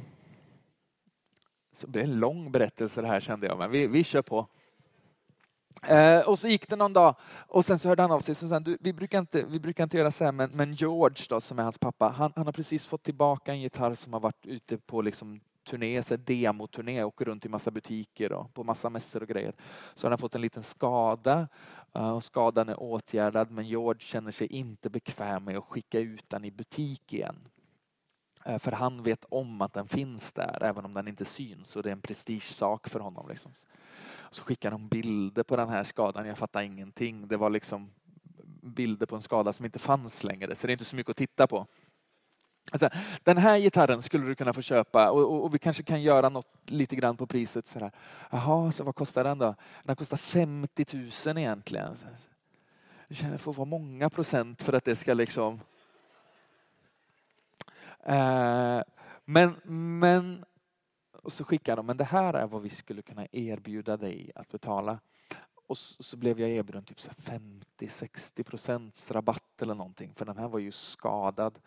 [1.72, 4.46] så det är en lång berättelse det här kände jag, men vi, vi kör på.
[5.90, 8.34] Uh, och så gick det någon dag och sen så hörde han av sig.
[8.34, 11.26] Så sen, du, vi, brukar inte, vi brukar inte göra så här, men, men George
[11.28, 14.20] då, som är hans pappa, han, han har precis fått tillbaka en gitarr som har
[14.20, 18.90] varit ute på liksom turné, så demoturné, åker runt i massa butiker och på massa
[18.90, 19.54] mässor och grejer.
[19.94, 21.48] Så har fått en liten skada
[21.94, 26.30] eh, och skadan är åtgärdad men George känner sig inte bekväm med att skicka ut
[26.30, 27.48] den i butik igen.
[28.44, 31.82] Eh, för han vet om att den finns där även om den inte syns och
[31.82, 33.28] det är en prestigesak för honom.
[33.28, 33.52] Liksom.
[34.30, 37.28] Så skickar de bilder på den här skadan, jag fattar ingenting.
[37.28, 37.90] Det var liksom
[38.62, 41.16] bilder på en skada som inte fanns längre så det är inte så mycket att
[41.16, 41.66] titta på.
[42.70, 42.88] Alltså,
[43.24, 46.28] den här gitarren skulle du kunna få köpa och, och, och, vi kanske kan göra
[46.28, 47.66] något lite grann på priset.
[47.66, 47.90] Sådär.
[48.30, 49.54] Jaha, så vad kostar den då?
[49.84, 50.86] Den kostar 50
[51.26, 51.96] 000 egentligen.
[53.08, 55.60] Jag känner att det får vara många procent för att det ska liksom...
[58.04, 58.82] Eh,
[59.24, 59.56] men,
[59.98, 60.44] men
[61.22, 64.48] och så skickar de, men det här är vad vi skulle kunna erbjuda dig att
[64.48, 64.98] betala.
[65.66, 66.98] Och så, så blev jag erbjuden typ
[67.78, 71.58] 50-60 procents rabatt eller någonting för den här var ju skadad.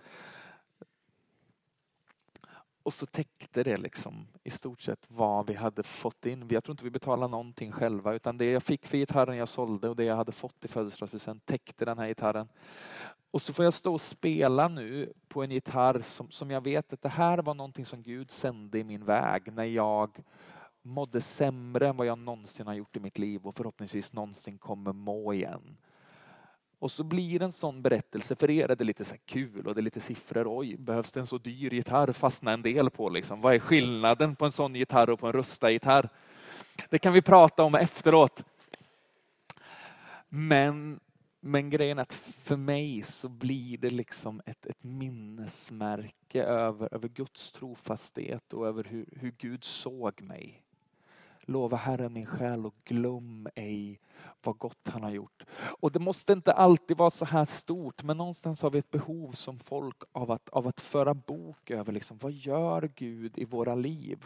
[2.84, 6.48] Och så täckte det liksom i stort sett vad vi hade fått in.
[6.50, 9.90] Jag tror inte vi betalade någonting själva utan det jag fick för gitarren jag sålde
[9.90, 12.48] och det jag hade fått i födelsedagspresent täckte den här gitarren.
[13.32, 16.94] Och så får jag stå och spela nu på en gitarr som, som jag vet
[16.94, 20.24] att det här var någonting som Gud sände i min väg när jag
[20.82, 24.94] mådde sämre än vad jag någonsin har gjort i mitt liv och förhoppningsvis någonsin kommer
[24.94, 25.78] må igen.
[26.84, 29.82] Och så blir en sån berättelse, för er är det lite så kul och det
[29.82, 30.60] är lite siffror.
[30.60, 33.10] Oj, behövs det en så dyr gitarr fastna en del på?
[33.10, 33.42] Liksom.
[33.42, 36.10] Vad är skillnaden på en sån gitarr och på en rusta gitarr?
[36.90, 38.44] Det kan vi prata om efteråt.
[40.30, 41.00] Men,
[41.40, 47.08] men grejen är att för mig så blir det liksom ett, ett minnesmärke över, över
[47.08, 50.63] Guds trofasthet och över hur, hur Gud såg mig.
[51.46, 54.00] Lova Herren min själ och glöm ej
[54.44, 55.44] vad gott han har gjort.
[55.54, 59.32] Och det måste inte alltid vara så här stort, men någonstans har vi ett behov
[59.32, 63.76] som folk av att, av att föra bok över liksom, vad gör Gud i våra
[63.76, 64.26] liv?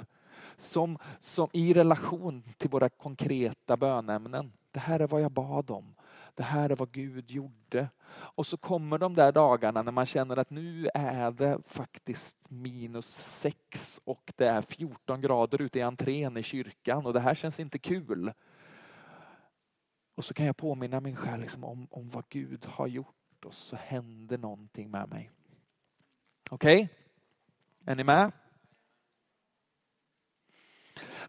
[0.58, 4.54] Som, som i relation till våra konkreta bönämnen.
[4.72, 5.94] Det här är vad jag bad om.
[6.38, 7.90] Det här är vad Gud gjorde.
[8.10, 13.08] Och så kommer de där dagarna när man känner att nu är det faktiskt minus
[13.16, 17.60] sex och det är 14 grader ute i entrén i kyrkan och det här känns
[17.60, 18.34] inte kul.
[20.16, 23.54] Och så kan jag påminna min själ liksom om, om vad Gud har gjort och
[23.54, 25.32] så händer någonting med mig.
[26.50, 26.84] Okej?
[26.84, 26.88] Okay?
[27.86, 28.32] Är ni med?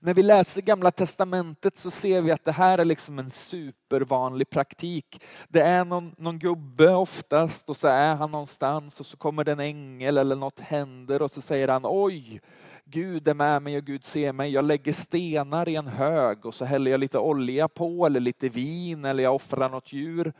[0.01, 4.51] När vi läser gamla testamentet så ser vi att det här är liksom en supervanlig
[4.51, 5.25] praktik.
[5.49, 9.53] Det är någon, någon gubbe oftast och så är han någonstans och så kommer det
[9.53, 12.41] en ängel eller något händer och så säger han oj,
[12.90, 14.53] Gud är med mig och Gud ser mig.
[14.53, 18.48] Jag lägger stenar i en hög och så häller jag lite olja på eller lite
[18.48, 20.33] vin eller jag offrar något djur.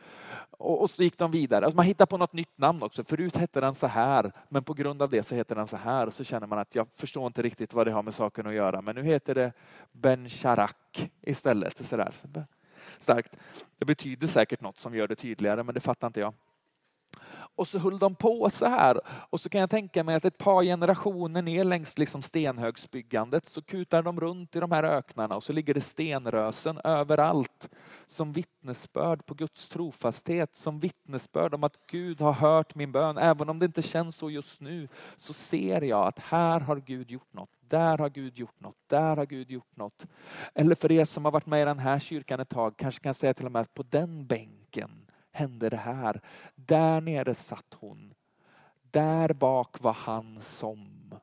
[0.50, 1.64] Och, och så gick de vidare.
[1.64, 3.04] Alltså man hittar på något nytt namn också.
[3.04, 6.11] Förut hette den så här, men på grund av det så heter den så här.
[6.11, 8.82] Så känner man att jag förstår inte riktigt vad det har med saken att göra.
[8.82, 9.52] Men nu heter det
[9.92, 11.76] Ben Sharak istället.
[11.76, 12.14] Så där.
[12.98, 13.37] Starkt.
[13.78, 16.34] Det betyder säkert något som gör det tydligare, men det fattar inte jag.
[17.59, 19.01] Och så höll de på så här.
[19.31, 23.62] Och så kan jag tänka mig att ett par generationer ner längs liksom stenhögsbyggandet så
[23.62, 27.68] kutar de runt i de här öknarna och så ligger det stenrösen överallt
[28.07, 33.18] som vittnesbörd på Guds trofasthet, som vittnesbörd om att Gud har hört min bön.
[33.18, 37.11] Även om det inte känns så just nu så ser jag att här har Gud
[37.11, 37.51] gjort något.
[37.61, 40.07] Där har Gud gjort något, där har Gud gjort något.
[40.55, 43.14] Eller för er som har varit med i den här kyrkan ett tag, kanske kan
[43.14, 45.08] säga till och med att på den bänken
[45.38, 46.20] hände det här.
[46.55, 48.14] Där nere satt hon.
[48.90, 51.14] Där bak var han som.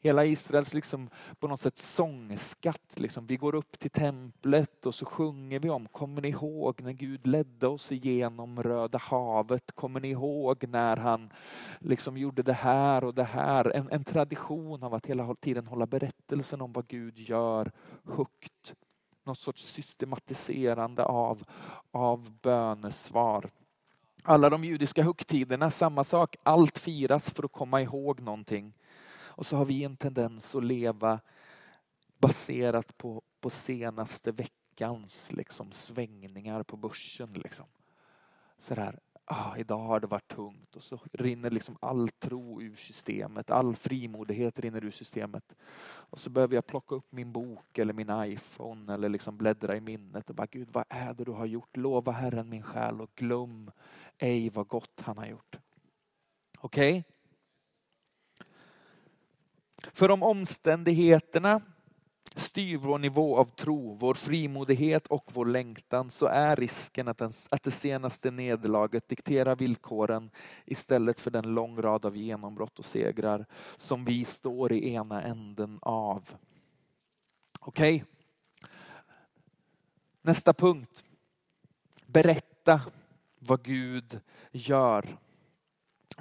[0.00, 2.94] Hela Israels liksom på något sätt sångskatt.
[3.00, 3.26] Liksom.
[3.26, 7.26] Vi går upp till templet och så sjunger vi om, kommer ni ihåg när Gud
[7.26, 9.72] ledde oss igenom Röda havet?
[9.72, 11.32] Kommer ni ihåg när han
[11.78, 13.76] liksom gjorde det här och det här?
[13.76, 17.72] En, en tradition av att hela tiden hålla berättelsen om vad Gud gör
[18.04, 18.74] högt
[19.28, 21.44] någon sorts systematiserande av,
[21.90, 23.50] av bönesvar.
[24.22, 26.36] Alla de judiska högtiderna, samma sak.
[26.42, 28.74] Allt firas för att komma ihåg någonting.
[29.10, 31.20] Och så har vi en tendens att leva
[32.18, 37.32] baserat på, på senaste veckans liksom, svängningar på börsen.
[37.32, 37.66] Liksom.
[38.58, 38.98] Sådär,
[39.30, 43.76] ah, idag har det varit tungt och så rinner liksom all tro ur systemet, all
[43.76, 45.54] frimodighet rinner ur systemet.
[45.84, 49.80] Och så behöver jag plocka upp min bok eller min iPhone eller liksom bläddra i
[49.80, 51.76] minnet och bara Gud vad är det du har gjort?
[51.76, 53.70] Lova Herren min själ och glöm
[54.18, 55.58] ej vad gott han har gjort.
[56.58, 56.90] Okej?
[56.90, 57.04] Okay?
[59.92, 61.62] För om omständigheterna
[62.34, 67.30] styr vår nivå av tro, vår frimodighet och vår längtan så är risken att, den,
[67.50, 70.30] att det senaste nederlaget dikterar villkoren
[70.64, 75.78] istället för den lång rad av genombrott och segrar som vi står i ena änden
[75.82, 76.30] av.
[77.60, 77.96] Okej?
[77.96, 78.06] Okay.
[80.22, 81.04] Nästa punkt.
[82.06, 82.80] Berätta
[83.38, 85.18] vad Gud gör.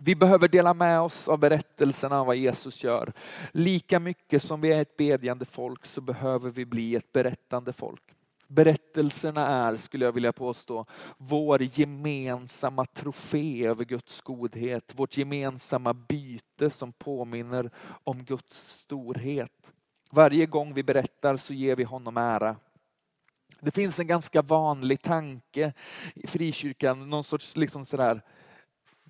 [0.01, 3.13] Vi behöver dela med oss av berättelserna om vad Jesus gör.
[3.51, 8.01] Lika mycket som vi är ett bedjande folk så behöver vi bli ett berättande folk.
[8.47, 10.85] Berättelserna är, skulle jag vilja påstå,
[11.17, 14.93] vår gemensamma trofé över Guds godhet.
[14.95, 17.71] Vårt gemensamma byte som påminner
[18.03, 19.73] om Guds storhet.
[20.11, 22.55] Varje gång vi berättar så ger vi honom ära.
[23.59, 25.73] Det finns en ganska vanlig tanke
[26.15, 28.21] i frikyrkan, någon sorts liksom sådär,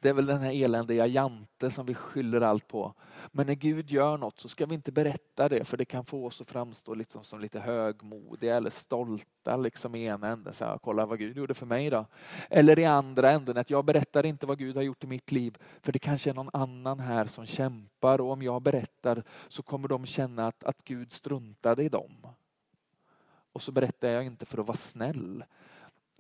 [0.02, 2.94] det är väl den här eländiga Jante som vi skyller allt på.
[3.32, 6.26] Men när Gud gör något så ska vi inte berätta det för det kan få
[6.26, 10.54] oss att framstå liksom som lite högmodiga eller stolta liksom i ena änden.
[10.54, 12.06] Så här, Kolla vad Gud gjorde för mig då.
[12.50, 15.58] Eller i andra änden att jag berättar inte vad Gud har gjort i mitt liv
[15.82, 19.88] för det kanske är någon annan här som kämpar och om jag berättar så kommer
[19.88, 22.28] de känna att, att Gud struntade i dem.
[23.54, 25.44] Och så berättar jag inte för att vara snäll.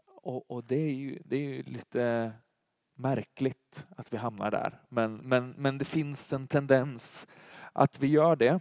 [0.05, 2.31] Och, och det är ju, det är ju lite
[2.97, 4.81] märkligt att vi hamnar där.
[4.89, 7.27] Men, men, men det finns en tendens
[7.73, 8.59] att vi gör det.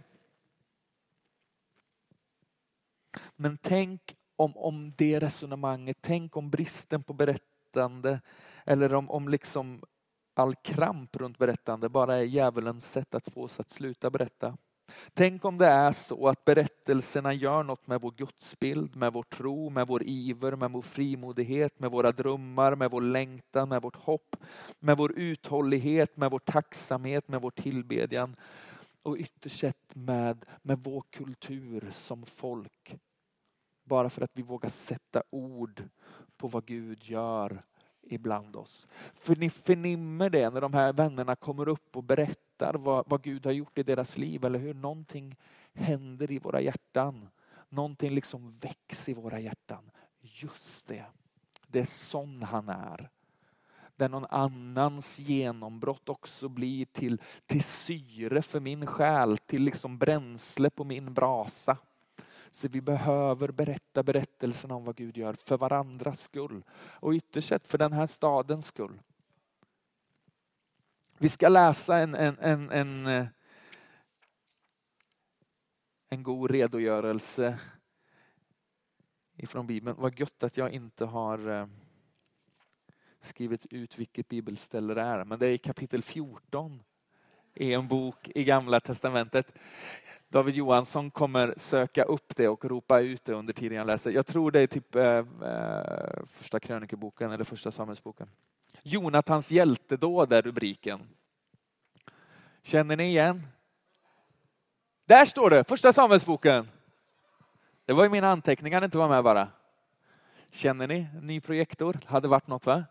[3.35, 8.21] Men tänk om, om det resonemanget, tänk om bristen på berättande
[8.65, 9.81] eller om, om liksom
[10.33, 14.57] all kramp runt berättande bara är djävulens sätt att få oss att sluta berätta.
[15.13, 19.69] Tänk om det är så att berättelserna gör något med vår gudsbild, med vår tro,
[19.69, 24.35] med vår iver, med vår frimodighet, med våra drömmar, med vår längtan, med vårt hopp,
[24.79, 28.35] med vår uthållighet, med vår tacksamhet, med vår tillbedjan
[29.03, 32.97] och ytterst sett med, med vår kultur som folk.
[33.83, 35.83] Bara för att vi vågar sätta ord
[36.37, 37.63] på vad Gud gör
[38.09, 38.87] ibland oss.
[39.13, 43.45] För ni förnimmer det när de här vännerna kommer upp och berättar vad, vad Gud
[43.45, 45.35] har gjort i deras liv eller hur någonting
[45.73, 47.29] händer i våra hjärtan.
[47.69, 49.91] Någonting liksom väcks i våra hjärtan.
[50.21, 51.05] Just det,
[51.67, 53.09] det är sån han är.
[53.95, 60.69] Där någon annans genombrott också blir till, till syre för min själ, till liksom bränsle
[60.69, 61.77] på min brasa.
[62.57, 66.63] Så vi behöver berätta berättelsen om vad Gud gör för varandras skull.
[66.77, 68.99] Och ytterst sett för den här stadens skull.
[71.17, 73.27] Vi ska läsa en, en, en, en, eh,
[76.09, 77.59] en god redogörelse
[79.35, 79.97] ifrån Bibeln.
[79.99, 81.67] Vad gött att jag inte har eh,
[83.19, 86.83] skrivit ut vilket bibelställe det är, men det är i kapitel 14
[87.53, 89.53] i en bok i Gamla Testamentet.
[90.29, 94.11] David Johansson kommer söka upp det och ropa ut det under tiden jag läser.
[94.11, 98.29] Jag tror det är typ eh, eh första krönikeboken eller första Samuelsboken.
[98.83, 100.99] Jonatans hjältedåd är rubriken.
[102.63, 103.47] Känner ni igen?
[105.05, 106.67] Där står det, första Samuelsboken.
[107.85, 109.47] Det var ju mina anteckningar inte var med bara.
[110.51, 111.07] Känner ni?
[111.21, 112.85] Ny projektor, hade varit något va?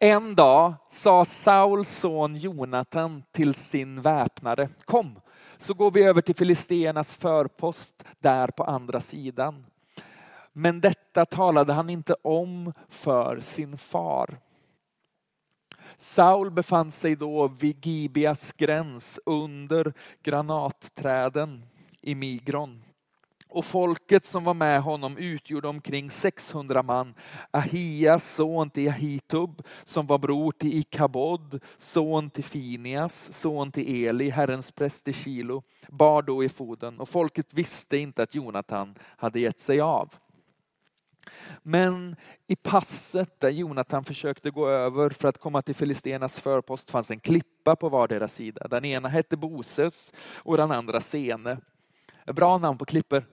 [0.00, 5.20] En dag sa Sauls son Jonatan till sin väpnare, kom
[5.56, 9.66] så går vi över till filisteernas förpost där på andra sidan.
[10.52, 14.38] Men detta talade han inte om för sin far.
[15.96, 21.64] Saul befann sig då vid Gibeas gräns under granatträden
[22.00, 22.82] i Migron
[23.48, 27.14] och folket som var med honom utgjorde omkring 600 man.
[27.50, 34.30] Ahias son till Ahitub som var bror till Ikabod, son till Finias, son till Eli,
[34.30, 39.40] Herrens präst i Kilo, bar då i foden och folket visste inte att Jonatan hade
[39.40, 40.14] gett sig av.
[41.62, 47.10] Men i passet där Jonatan försökte gå över för att komma till filisternas förpost fanns
[47.10, 48.68] en klippa på vardera sida.
[48.68, 51.58] Den ena hette Boses och den andra Sene.
[52.26, 53.24] Bra namn på klippor.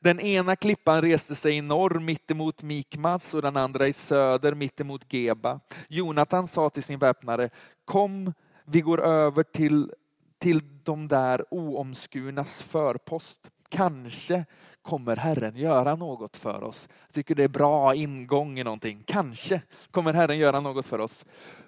[0.00, 5.12] Den ena klippan reste sig i norr mittemot Mikmas och den andra i söder mittemot
[5.12, 5.60] Geba.
[5.88, 7.50] Jonatan sa till sin väpnare,
[7.84, 8.32] kom
[8.64, 9.92] vi går över till,
[10.38, 13.40] till de där oomskurnas förpost.
[13.68, 14.44] Kanske
[14.82, 16.88] kommer Herren göra något för oss.
[17.06, 19.02] Jag tycker det är bra ingång i någonting.
[19.06, 21.26] Kanske kommer Herren göra något för oss.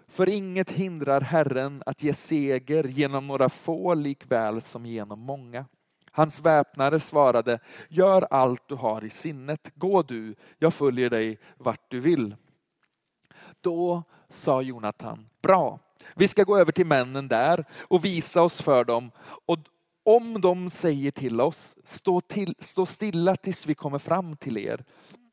[0.08, 5.64] För inget hindrar Herren att ge seger genom några få likväl som genom många.
[6.10, 9.70] Hans väpnare svarade, gör allt du har i sinnet.
[9.74, 12.36] Gå du, jag följer dig vart du vill.
[13.60, 15.78] Då sa Jonathan, bra,
[16.14, 19.10] vi ska gå över till männen där och visa oss för dem.
[19.46, 19.58] Och
[20.02, 24.84] om de säger till oss, stå, till, stå stilla tills vi kommer fram till er.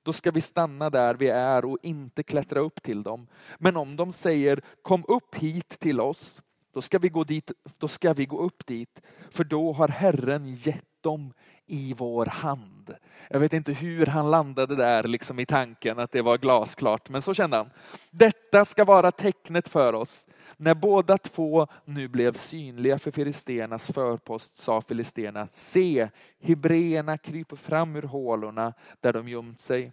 [0.04, 3.28] Då ska vi stanna där vi är och inte klättra upp till dem.
[3.58, 6.42] Men om de säger, kom upp hit till oss,
[6.78, 10.54] då ska vi gå dit, då ska vi gå upp dit, för då har Herren
[10.54, 11.34] gett dem
[11.66, 12.96] i vår hand.
[13.30, 17.22] Jag vet inte hur han landade där liksom i tanken att det var glasklart, men
[17.22, 17.70] så kände han.
[18.12, 20.28] Detta ska vara tecknet för oss.
[20.58, 26.10] När båda två nu blev synliga för filisternas förpost sa filisterna, se,
[26.42, 29.92] hebreerna kryper fram ur hålorna där de gömt sig.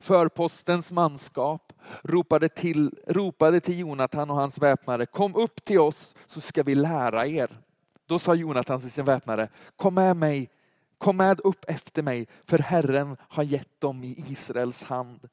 [0.00, 6.40] Förpostens manskap ropade till, ropade till Jonatan och hans väpnare, kom upp till oss så
[6.40, 7.60] ska vi lära er.
[8.06, 10.50] Då sa Jonatan till sin väpnare, kom med mig,
[10.98, 15.28] kom med upp efter mig, för Herren har gett dem i Israels hand.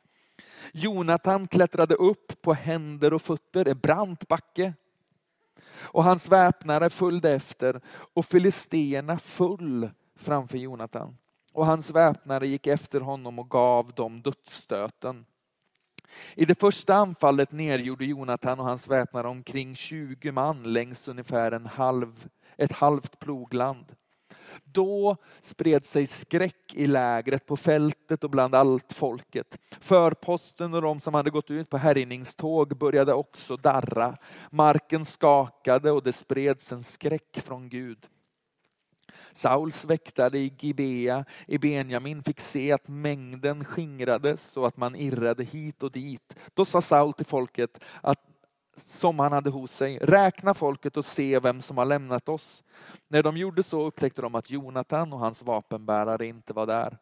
[0.73, 4.73] Jonatan klättrade upp på händer och fötter, en brant backe.
[5.73, 11.17] Och hans väpnare följde efter och filisterna föll framför Jonatan
[11.53, 15.25] och hans väpnare gick efter honom och gav dem dödsstöten.
[16.35, 21.65] I det första anfallet nergjorde Jonatan och hans väpnare omkring 20 man längs ungefär en
[21.65, 23.85] halv, ett halvt plogland.
[24.63, 29.57] Då spred sig skräck i lägret på fältet och bland allt folket.
[29.79, 34.17] Förposten och de som hade gått ut på härjningståg började också darra.
[34.51, 38.07] Marken skakade och det spreds en skräck från Gud.
[39.33, 45.43] Sauls väktare i Gibea i Benjamin fick se att mängden skingrades och att man irrade
[45.43, 46.35] hit och dit.
[46.53, 48.19] Då sa Saul till folket att
[48.75, 49.97] som han hade hos sig.
[49.97, 52.63] Räkna folket och se vem som har lämnat oss.
[53.07, 56.97] När de gjorde så upptäckte de att Jonatan och hans vapenbärare inte var där.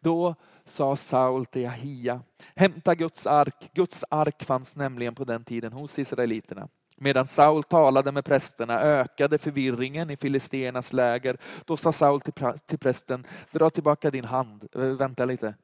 [0.00, 0.34] Då
[0.64, 2.22] sa Saul till Ahia,
[2.56, 3.70] hämta Guds ark.
[3.74, 6.68] Guds ark fanns nämligen på den tiden hos israeliterna.
[7.02, 11.36] Medan Saul talade med prästerna ökade förvirringen i filisternas läger.
[11.64, 12.20] Då sa Saul
[12.66, 14.68] till prästen, dra tillbaka din hand.
[14.74, 15.54] Eh, vänta lite.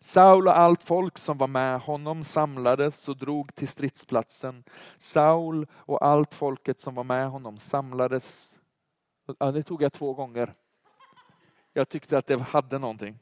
[0.00, 4.64] Saul och allt folk som var med honom samlades och drog till stridsplatsen.
[4.98, 8.58] Saul och allt folket som var med honom samlades.
[9.38, 10.54] Ja, det tog jag två gånger.
[11.72, 13.18] Jag tyckte att det hade någonting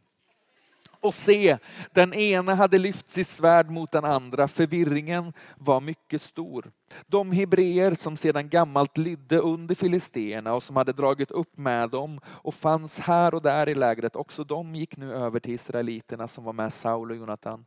[1.01, 1.59] och se,
[1.93, 4.49] den ene hade lyft sitt svärd mot den andra.
[4.49, 6.71] Förvirringen var mycket stor.
[7.07, 12.21] De hebreer som sedan gammalt lydde under filisteerna och som hade dragit upp med dem
[12.27, 16.45] och fanns här och där i lägret, också de gick nu över till israeliterna som
[16.45, 17.65] var med Saul och Jonatan.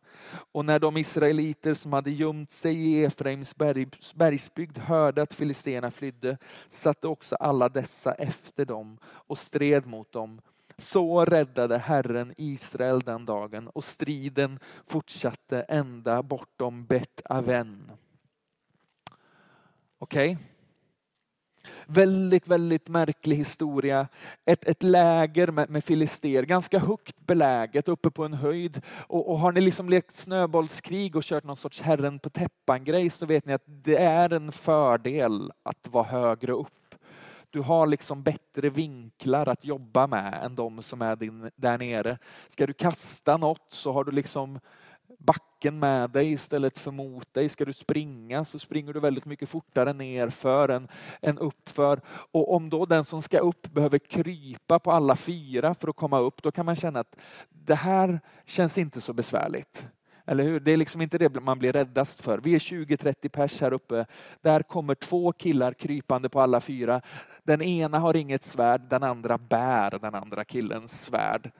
[0.51, 3.55] Och när de israeliter som hade gömt sig i Efraims
[4.15, 10.41] bergsbygd hörde att filisteerna flydde, satte också alla dessa efter dem och stred mot dem
[10.83, 17.91] så räddade Herren Israel den dagen och striden fortsatte ända bortom Bet Aven.
[19.99, 20.31] Okej?
[20.31, 20.45] Okay.
[21.85, 24.07] Väldigt, väldigt märklig historia.
[24.45, 28.81] Ett, ett läger med, med filister, ganska högt beläget uppe på en höjd.
[29.07, 33.25] Och, och, har ni liksom lekt snöbollskrig och kört någon sorts herren på täppan-grej så
[33.25, 36.82] vet ni att det är en fördel att vara högre upp
[37.53, 42.17] du har liksom bättre vinklar att jobba med än de som är din, där nere.
[42.47, 44.59] Ska du kasta något så har du liksom
[45.19, 47.49] backen med dig istället för mot dig.
[47.49, 50.87] Ska du springa så springer du väldigt mycket fortare nerför än,
[51.21, 52.01] än uppför.
[52.07, 56.19] Och om då den som ska upp behöver krypa på alla fyra för att komma
[56.19, 57.15] upp, då kan man känna att
[57.49, 59.87] det här känns inte så besvärligt.
[60.25, 60.59] Eller hur?
[60.59, 62.37] Det är liksom inte det man blir räddast för.
[62.37, 64.05] Vi är 20-30 pers här uppe.
[64.41, 67.01] Där kommer två killar krypande på alla fyra.
[67.43, 71.51] Den ena har inget svärd, den andra bär den andra killens svärd.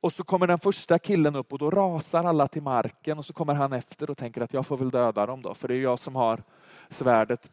[0.00, 3.32] Och så kommer den första killen upp och då rasar alla till marken och så
[3.32, 5.80] kommer han efter och tänker att jag får väl döda dem då, för det är
[5.80, 6.42] jag som har
[6.88, 7.50] svärdet.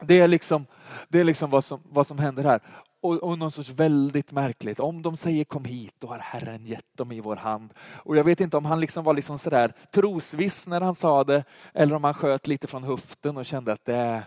[0.00, 0.66] Det är liksom,
[1.08, 2.60] det är liksom vad, som, vad som händer här.
[3.00, 6.96] Och, och någon sorts väldigt märkligt, om de säger kom hit, då har Herren gett
[6.96, 7.74] dem i vår hand.
[7.78, 11.44] Och jag vet inte om han liksom var liksom sådär trosviss när han sa det,
[11.74, 14.22] eller om han sköt lite från höften och kände att det,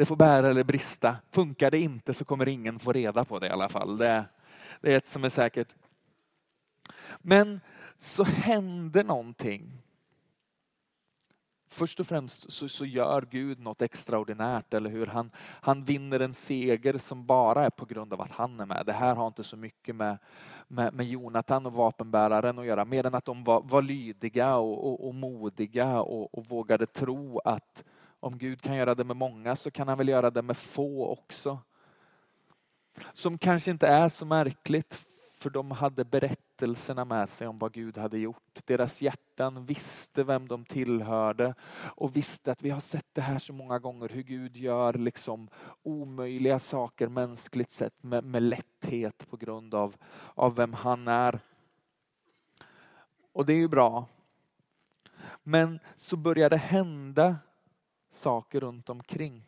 [0.00, 1.16] det får bära eller brista.
[1.30, 3.98] Funkar det inte så kommer ingen få reda på det i alla fall.
[3.98, 4.24] Det,
[4.80, 5.74] det är ett som är säkert.
[7.18, 7.60] Men
[7.98, 9.82] så händer någonting.
[11.68, 15.06] Först och främst så, så, gör Gud något extraordinärt, eller hur?
[15.06, 18.86] Han, han vinner en seger som bara är på grund av att han är med.
[18.86, 20.18] Det här har inte så mycket med,
[20.68, 24.86] med, med Jonathan och vapenbäraren att göra, mer än att de var, var lydiga och,
[24.86, 27.84] och, och modiga och, och vågade tro att
[28.20, 31.06] om Gud kan göra det med många så kan han väl göra det med få
[31.06, 31.58] också.
[33.12, 35.00] Som kanske inte är så märkligt
[35.40, 38.60] för de hade berättelserna med sig om vad Gud hade gjort.
[38.64, 43.52] Deras hjärtan visste vem de tillhörde och visste att vi har sett det här så
[43.52, 45.48] många gånger hur Gud gör liksom
[45.82, 49.96] omöjliga saker mänskligt sett med, med lätthet på grund av,
[50.34, 51.40] av vem han är.
[53.32, 54.06] Och det är ju bra.
[55.42, 57.36] Men så börjar det hända
[58.10, 59.42] saker runt omkring.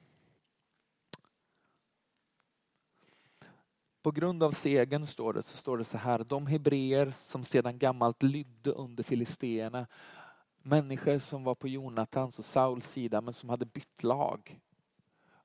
[4.02, 7.78] På grund av segern står det, så står det så här, de hebreer som sedan
[7.78, 9.86] gammalt lydde under filisteerna,
[10.62, 14.60] människor som var på Jonatans och Sauls sida men som hade bytt lag.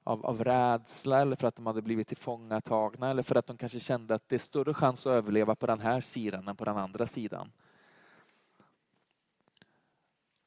[0.04, 3.80] Av, av rädsla eller för att de hade blivit tillfångatagna eller för att de kanske
[3.80, 6.78] kände att det är större chans att överleva på den här sidan än på den
[6.78, 7.52] andra sidan.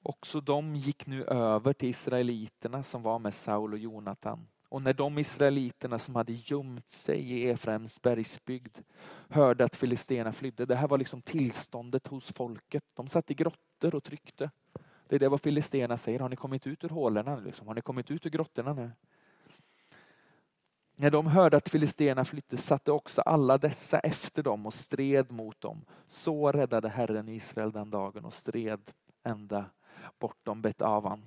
[0.02, 4.46] Också de gick nu över till israeliterna som var med Saul och Jonatan.
[4.68, 8.78] Och när de israeliterna som hade gömt sig i Efraims bergsbygd
[9.28, 12.84] hörde att filisterna flydde, det här var liksom tillståndet hos folket.
[12.94, 14.50] De satt i grottor och tryckte.
[15.08, 17.36] Det är det vad filisterna säger, har ni kommit ut ur hålorna?
[17.36, 17.66] Liksom?
[17.66, 18.90] Har ni kommit ut ur grottorna nu?
[20.96, 25.60] När de hörde att filisterna flydde satte också alla dessa efter dem och stred mot
[25.60, 25.84] dem.
[26.08, 28.80] Så räddade Herren Israel den dagen och stred
[29.22, 29.64] ända
[30.18, 31.22] bortom Betavan.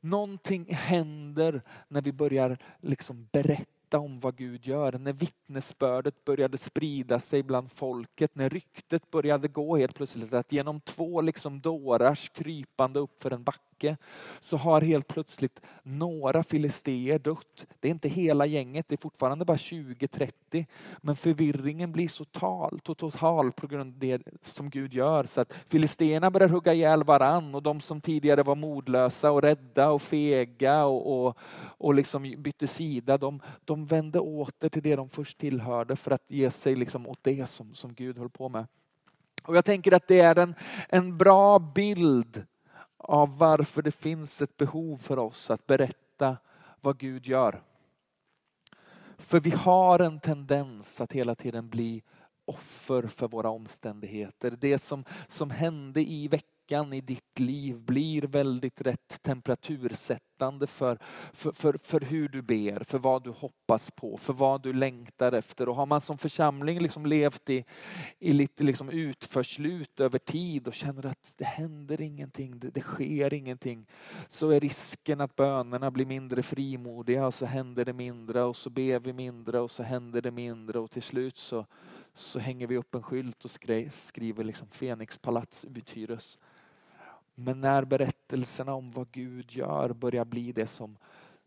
[0.00, 4.92] Någonting händer när vi börjar liksom berätta om vad Gud gör.
[4.92, 8.34] När vittnesbördet började sprida sig bland folket.
[8.34, 13.42] När ryktet började gå helt plötsligt att genom två liksom dårars krypande upp för en
[13.42, 13.96] backe tanke
[14.40, 17.66] så har helt plötsligt några filisteer dött.
[17.80, 20.66] Det är inte hela gänget, det är fortfarande bara 20-30.
[20.98, 25.24] Men förvirringen blir så total, total på grund av det som Gud gör.
[25.24, 29.90] Så att filisteerna börjar hugga ihjäl varann och de som tidigare var modlösa och rädda
[29.90, 31.38] och fega och, och,
[31.78, 36.24] och liksom bytte sida, de, de vände åter till det de först tillhörde för att
[36.28, 38.66] ge sig liksom åt det som, som Gud höll på med.
[39.48, 40.54] Och jag tänker att det är en,
[40.88, 42.46] en bra bild
[43.08, 46.36] av varför det finns ett behov för oss att berätta
[46.80, 47.62] vad Gud gör.
[49.18, 52.02] För vi har en tendens att hela tiden bli
[52.44, 54.50] offer för våra omständigheter.
[54.50, 60.98] Det som, som hände i veckan veckan i ditt liv blir väldigt rätt temperatursättande för,
[61.32, 65.32] för, för, för hur du ber, för vad du hoppas på, för vad du längtar
[65.32, 65.68] efter.
[65.68, 67.64] Och har man som församling liksom levt i,
[68.18, 73.34] i lite liksom utförslut över tid och känner att det händer ingenting, det, det sker
[73.34, 73.86] ingenting,
[74.28, 78.70] så är risken att bönerna blir mindre frimodiga och så händer det mindre och så
[78.70, 81.66] ber vi mindre och så händer det mindre och till slut så
[82.18, 83.50] så hänger vi upp en skylt och
[83.90, 86.38] skriver liksom Fenixpalats uthyres.
[87.40, 90.96] Men när berättelserna om vad Gud gör börjar bli det som,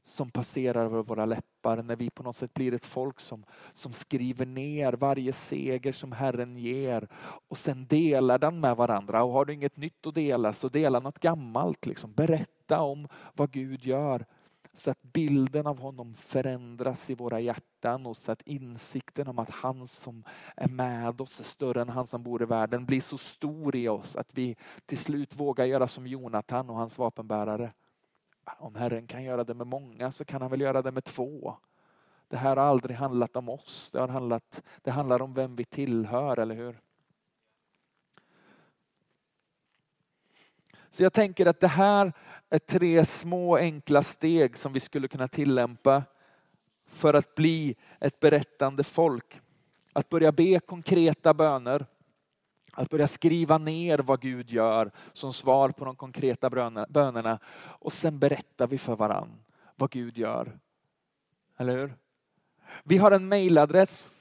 [0.01, 3.93] som passerar över våra läppar, när vi på något sätt blir ett folk som, som
[3.93, 7.07] skriver ner varje seger som Herren ger
[7.47, 9.23] och sen delar den med varandra.
[9.23, 11.85] Och har du inget nytt att dela så dela något gammalt.
[11.85, 12.13] Liksom.
[12.13, 14.25] Berätta om vad Gud gör
[14.73, 19.49] så att bilden av honom förändras i våra hjärtan och så att insikten om att
[19.49, 20.23] han som
[20.55, 23.87] är med oss är större än han som bor i världen blir så stor i
[23.87, 24.55] oss att vi
[24.85, 27.73] till slut vågar göra som Jonatan och hans vapenbärare.
[28.59, 31.57] Om Herren kan göra det med många så kan han väl göra det med två.
[32.27, 35.65] Det här har aldrig handlat om oss, det, har handlat, det handlar om vem vi
[35.65, 36.81] tillhör, eller hur?
[40.91, 42.13] Så jag tänker att det här
[42.49, 46.03] är tre små enkla steg som vi skulle kunna tillämpa
[46.87, 49.41] för att bli ett berättande folk.
[49.93, 51.85] Att börja be konkreta böner.
[52.73, 56.49] Att börja skriva ner vad Gud gör som svar på de konkreta
[56.89, 57.39] bönerna.
[57.55, 59.43] Och sen berättar vi för varann
[59.75, 60.59] vad Gud gör.
[61.57, 61.95] Eller hur?
[62.83, 64.13] Vi har en mailadress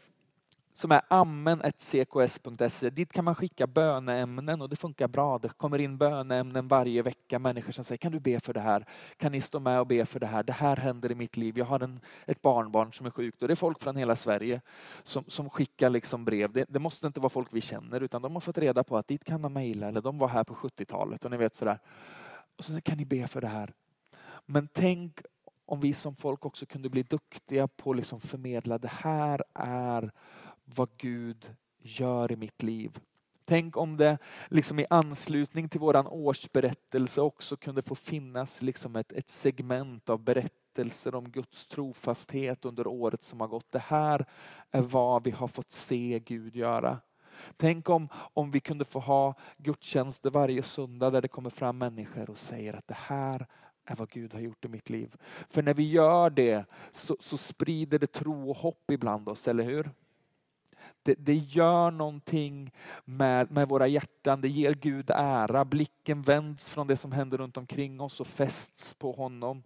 [0.73, 2.91] som är amen.cks.se.
[2.91, 5.39] Dit kan man skicka böneämnen och det funkar bra.
[5.39, 7.39] Det kommer in böneämnen varje vecka.
[7.39, 8.85] Människor som säger, kan du be för det här?
[9.17, 10.43] Kan ni stå med och be för det här?
[10.43, 11.59] Det här händer i mitt liv.
[11.59, 13.43] Jag har en, ett barnbarn som är sjukt.
[13.43, 14.61] Och det är folk från hela Sverige
[15.03, 16.53] som, som skickar liksom brev.
[16.53, 19.09] Det, det, måste inte vara folk vi känner utan de har fått reda på att
[19.09, 21.79] dit kan man mejla eller de var här på 70-talet och ni vet sådär.
[22.59, 23.73] Och så kan ni be för det här.
[24.47, 25.21] Men tänk
[25.67, 30.11] om vi som folk också kunde bli duktiga på att liksom förmedla det här är
[30.77, 32.99] vad Gud gör i mitt liv.
[33.45, 34.19] Tänk om det
[34.49, 40.19] liksom i anslutning till våran årsberättelse också kunde få finnas liksom ett, ett segment av
[40.19, 43.73] berättelser om Guds trofasthet under året som har gått.
[43.73, 44.27] Det här
[44.71, 46.99] är vad vi har fått se Gud göra.
[47.57, 52.31] Tänk om, om vi kunde få ha gudstjänster varje söndag där det kommer fram människor
[52.31, 53.47] och säger att det här
[53.85, 55.17] är vad Gud har gjort i mitt liv.
[55.49, 59.65] För när vi gör det så, så sprider det tro och hopp ibland oss, eller
[59.65, 59.91] hur?
[61.03, 62.73] Det, det, gör någonting
[63.05, 65.65] med, med våra hjärtan, det ger Gud ära.
[65.65, 69.63] Blicken vänds från det som händer runt omkring oss och fästs på honom.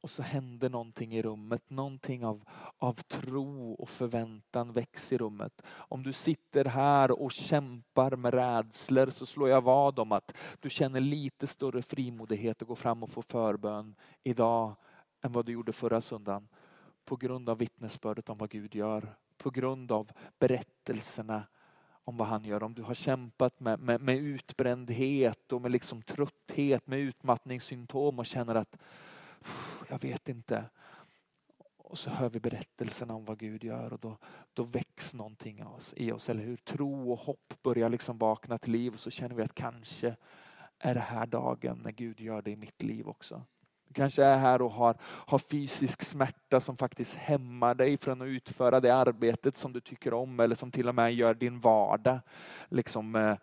[0.00, 2.44] Och så händer någonting i rummet, någonting av,
[2.78, 5.62] av tro och förväntan väcks i rummet.
[5.68, 10.70] Om du sitter här och kämpar med rädslor så slår jag vad om att du
[10.70, 14.74] känner lite större frimodighet att gå fram och få förbön idag
[15.22, 16.48] än vad du gjorde förra söndagen.
[17.04, 21.46] På grund av vittnesbördet om vad Gud gör på grund av berättelserna
[22.04, 22.62] om vad han gör.
[22.62, 28.26] Om du har kämpat med, med, med utbrändhet och med liksom trötthet, med utmattningssymptom och
[28.26, 28.76] känner att
[29.88, 30.64] jag vet inte.
[31.76, 34.16] Och så hör vi berättelserna om vad Gud gör och då,
[34.52, 35.64] då väcks någonting
[35.96, 36.56] i oss, eller hur?
[36.56, 40.16] Tro och hopp börjar liksom vakna till liv och så känner vi att kanske
[40.78, 43.42] är det här dagen när Gud gör det i mitt liv också.
[43.90, 48.26] Du kanske är här och har, har fysisk smärta som faktiskt hämmar dig från att
[48.26, 52.20] utföra det arbetet som du tycker om eller som till och med gör din vardag
[52.68, 53.36] liksom, eh,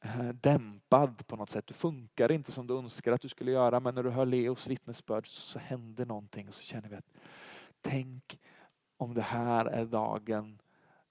[0.00, 1.66] eh dämpad på något sätt.
[1.66, 4.66] Du funkar inte som du önskar att du skulle göra men när du hör Leos
[4.66, 7.12] vittnesbörd så händer någonting och så känner vi att
[7.80, 8.38] tänk
[8.96, 10.58] om det här är dagen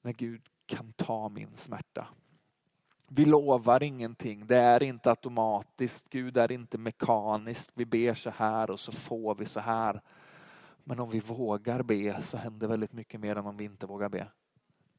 [0.01, 2.07] när Gud kan ta min smärta.
[3.11, 7.71] Vi lovar ingenting, det är inte automatiskt, Gud är inte mekaniskt.
[7.75, 10.01] Vi ber så här och så får vi så här.
[10.83, 14.09] Men om vi vågar be så händer väldigt mycket mer än om vi inte vågar
[14.09, 14.27] be.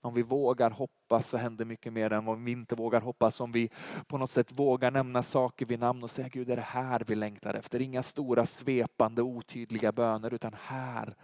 [0.01, 3.41] Om vi vågar hoppas så händer mycket mer än om vi inte vågar hoppas.
[3.41, 3.71] Om vi
[4.07, 7.15] på något sätt vågar nämna saker vid namn och säga Gud är det här vi
[7.15, 7.83] längtar efter.
[7.83, 11.15] Inga stora svepande otydliga böner utan här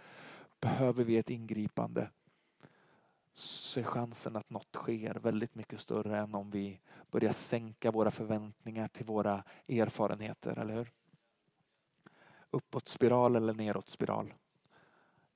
[0.59, 2.09] behöver vi ett ingripande
[3.39, 6.79] så är chansen att något sker väldigt mycket större än om vi
[7.11, 10.91] börjar sänka våra förväntningar till våra erfarenheter, eller hur?
[12.51, 14.33] Uppåtspiral eller nedåtspiral.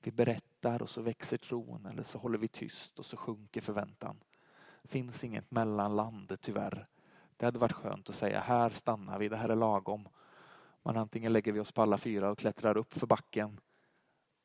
[0.02, 4.20] Vi berättar och så växer tron eller så håller vi tyst och så sjunker förväntan.
[4.82, 6.86] Det finns inget mellanland tyvärr.
[7.36, 10.08] Det hade varit skönt att säga, här stannar vi, det här är lagom.
[10.82, 13.60] Men antingen lägger vi oss på alla fyra och klättrar upp för backen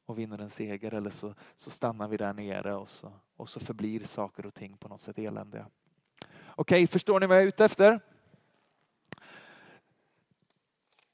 [0.08, 3.60] och vinner en seger eller så, så stannar vi där nere och så, och så
[3.60, 5.68] förblir saker och ting på något sätt eländiga.
[6.46, 8.00] Okej, okay, förstår ni vad jag är ute efter?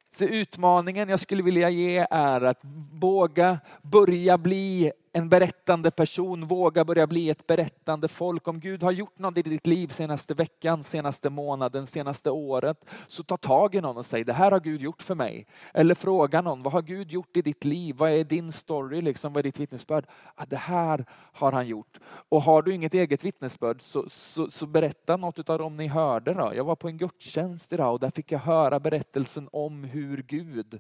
[0.10, 2.60] Så utmaningen jag skulle vilja ge är att
[2.92, 8.48] våga börja bli en berättande person, våga börja bli ett berättande folk.
[8.48, 13.24] Om Gud har gjort något i ditt liv senaste veckan, senaste månaden, senaste året, så
[13.24, 15.48] ta tag i någon och säg det här har Gud gjort för mig.
[15.74, 17.96] Eller fråga någon, vad har Gud gjort i ditt liv?
[17.96, 19.02] Vad är din story?
[19.02, 20.06] Liksom, vad är ditt vittnesbörd?
[20.36, 22.00] Ah, det här har han gjort.
[22.30, 26.34] Och har du inget eget vittnesbörd så, så, så berätta något av dem ni hörde.
[26.34, 26.52] Då.
[26.56, 30.80] Jag var på en gudstjänst idag och där fick jag höra berättelsen om hur Gud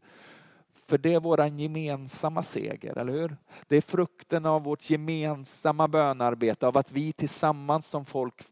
[0.88, 3.38] för det är vår gemensamma seger, eller hur?
[3.68, 8.44] Det är frukten av vårt gemensamma bönarbete, av att vi tillsammans som folk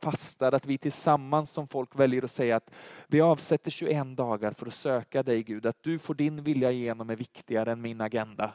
[0.00, 2.70] fastar, att vi tillsammans som folk väljer att säga att
[3.06, 7.10] vi avsätter 21 dagar för att söka dig Gud, att du får din vilja igenom
[7.10, 8.52] är viktigare än min agenda.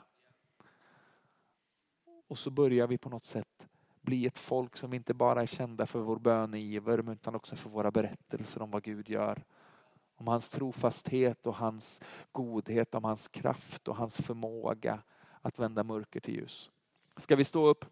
[2.28, 3.68] Och så börjar vi på något sätt
[4.02, 7.92] bli ett folk som inte bara är kända för vår böneiver utan också för våra
[7.92, 9.44] berättelser om vad Gud gör
[10.22, 12.01] om hans trofasthet och hans
[12.32, 15.03] godhet, om hans kraft och hans förmåga
[15.41, 16.72] att vända mörker till ljus.
[17.17, 17.86] Ska vi stå upp?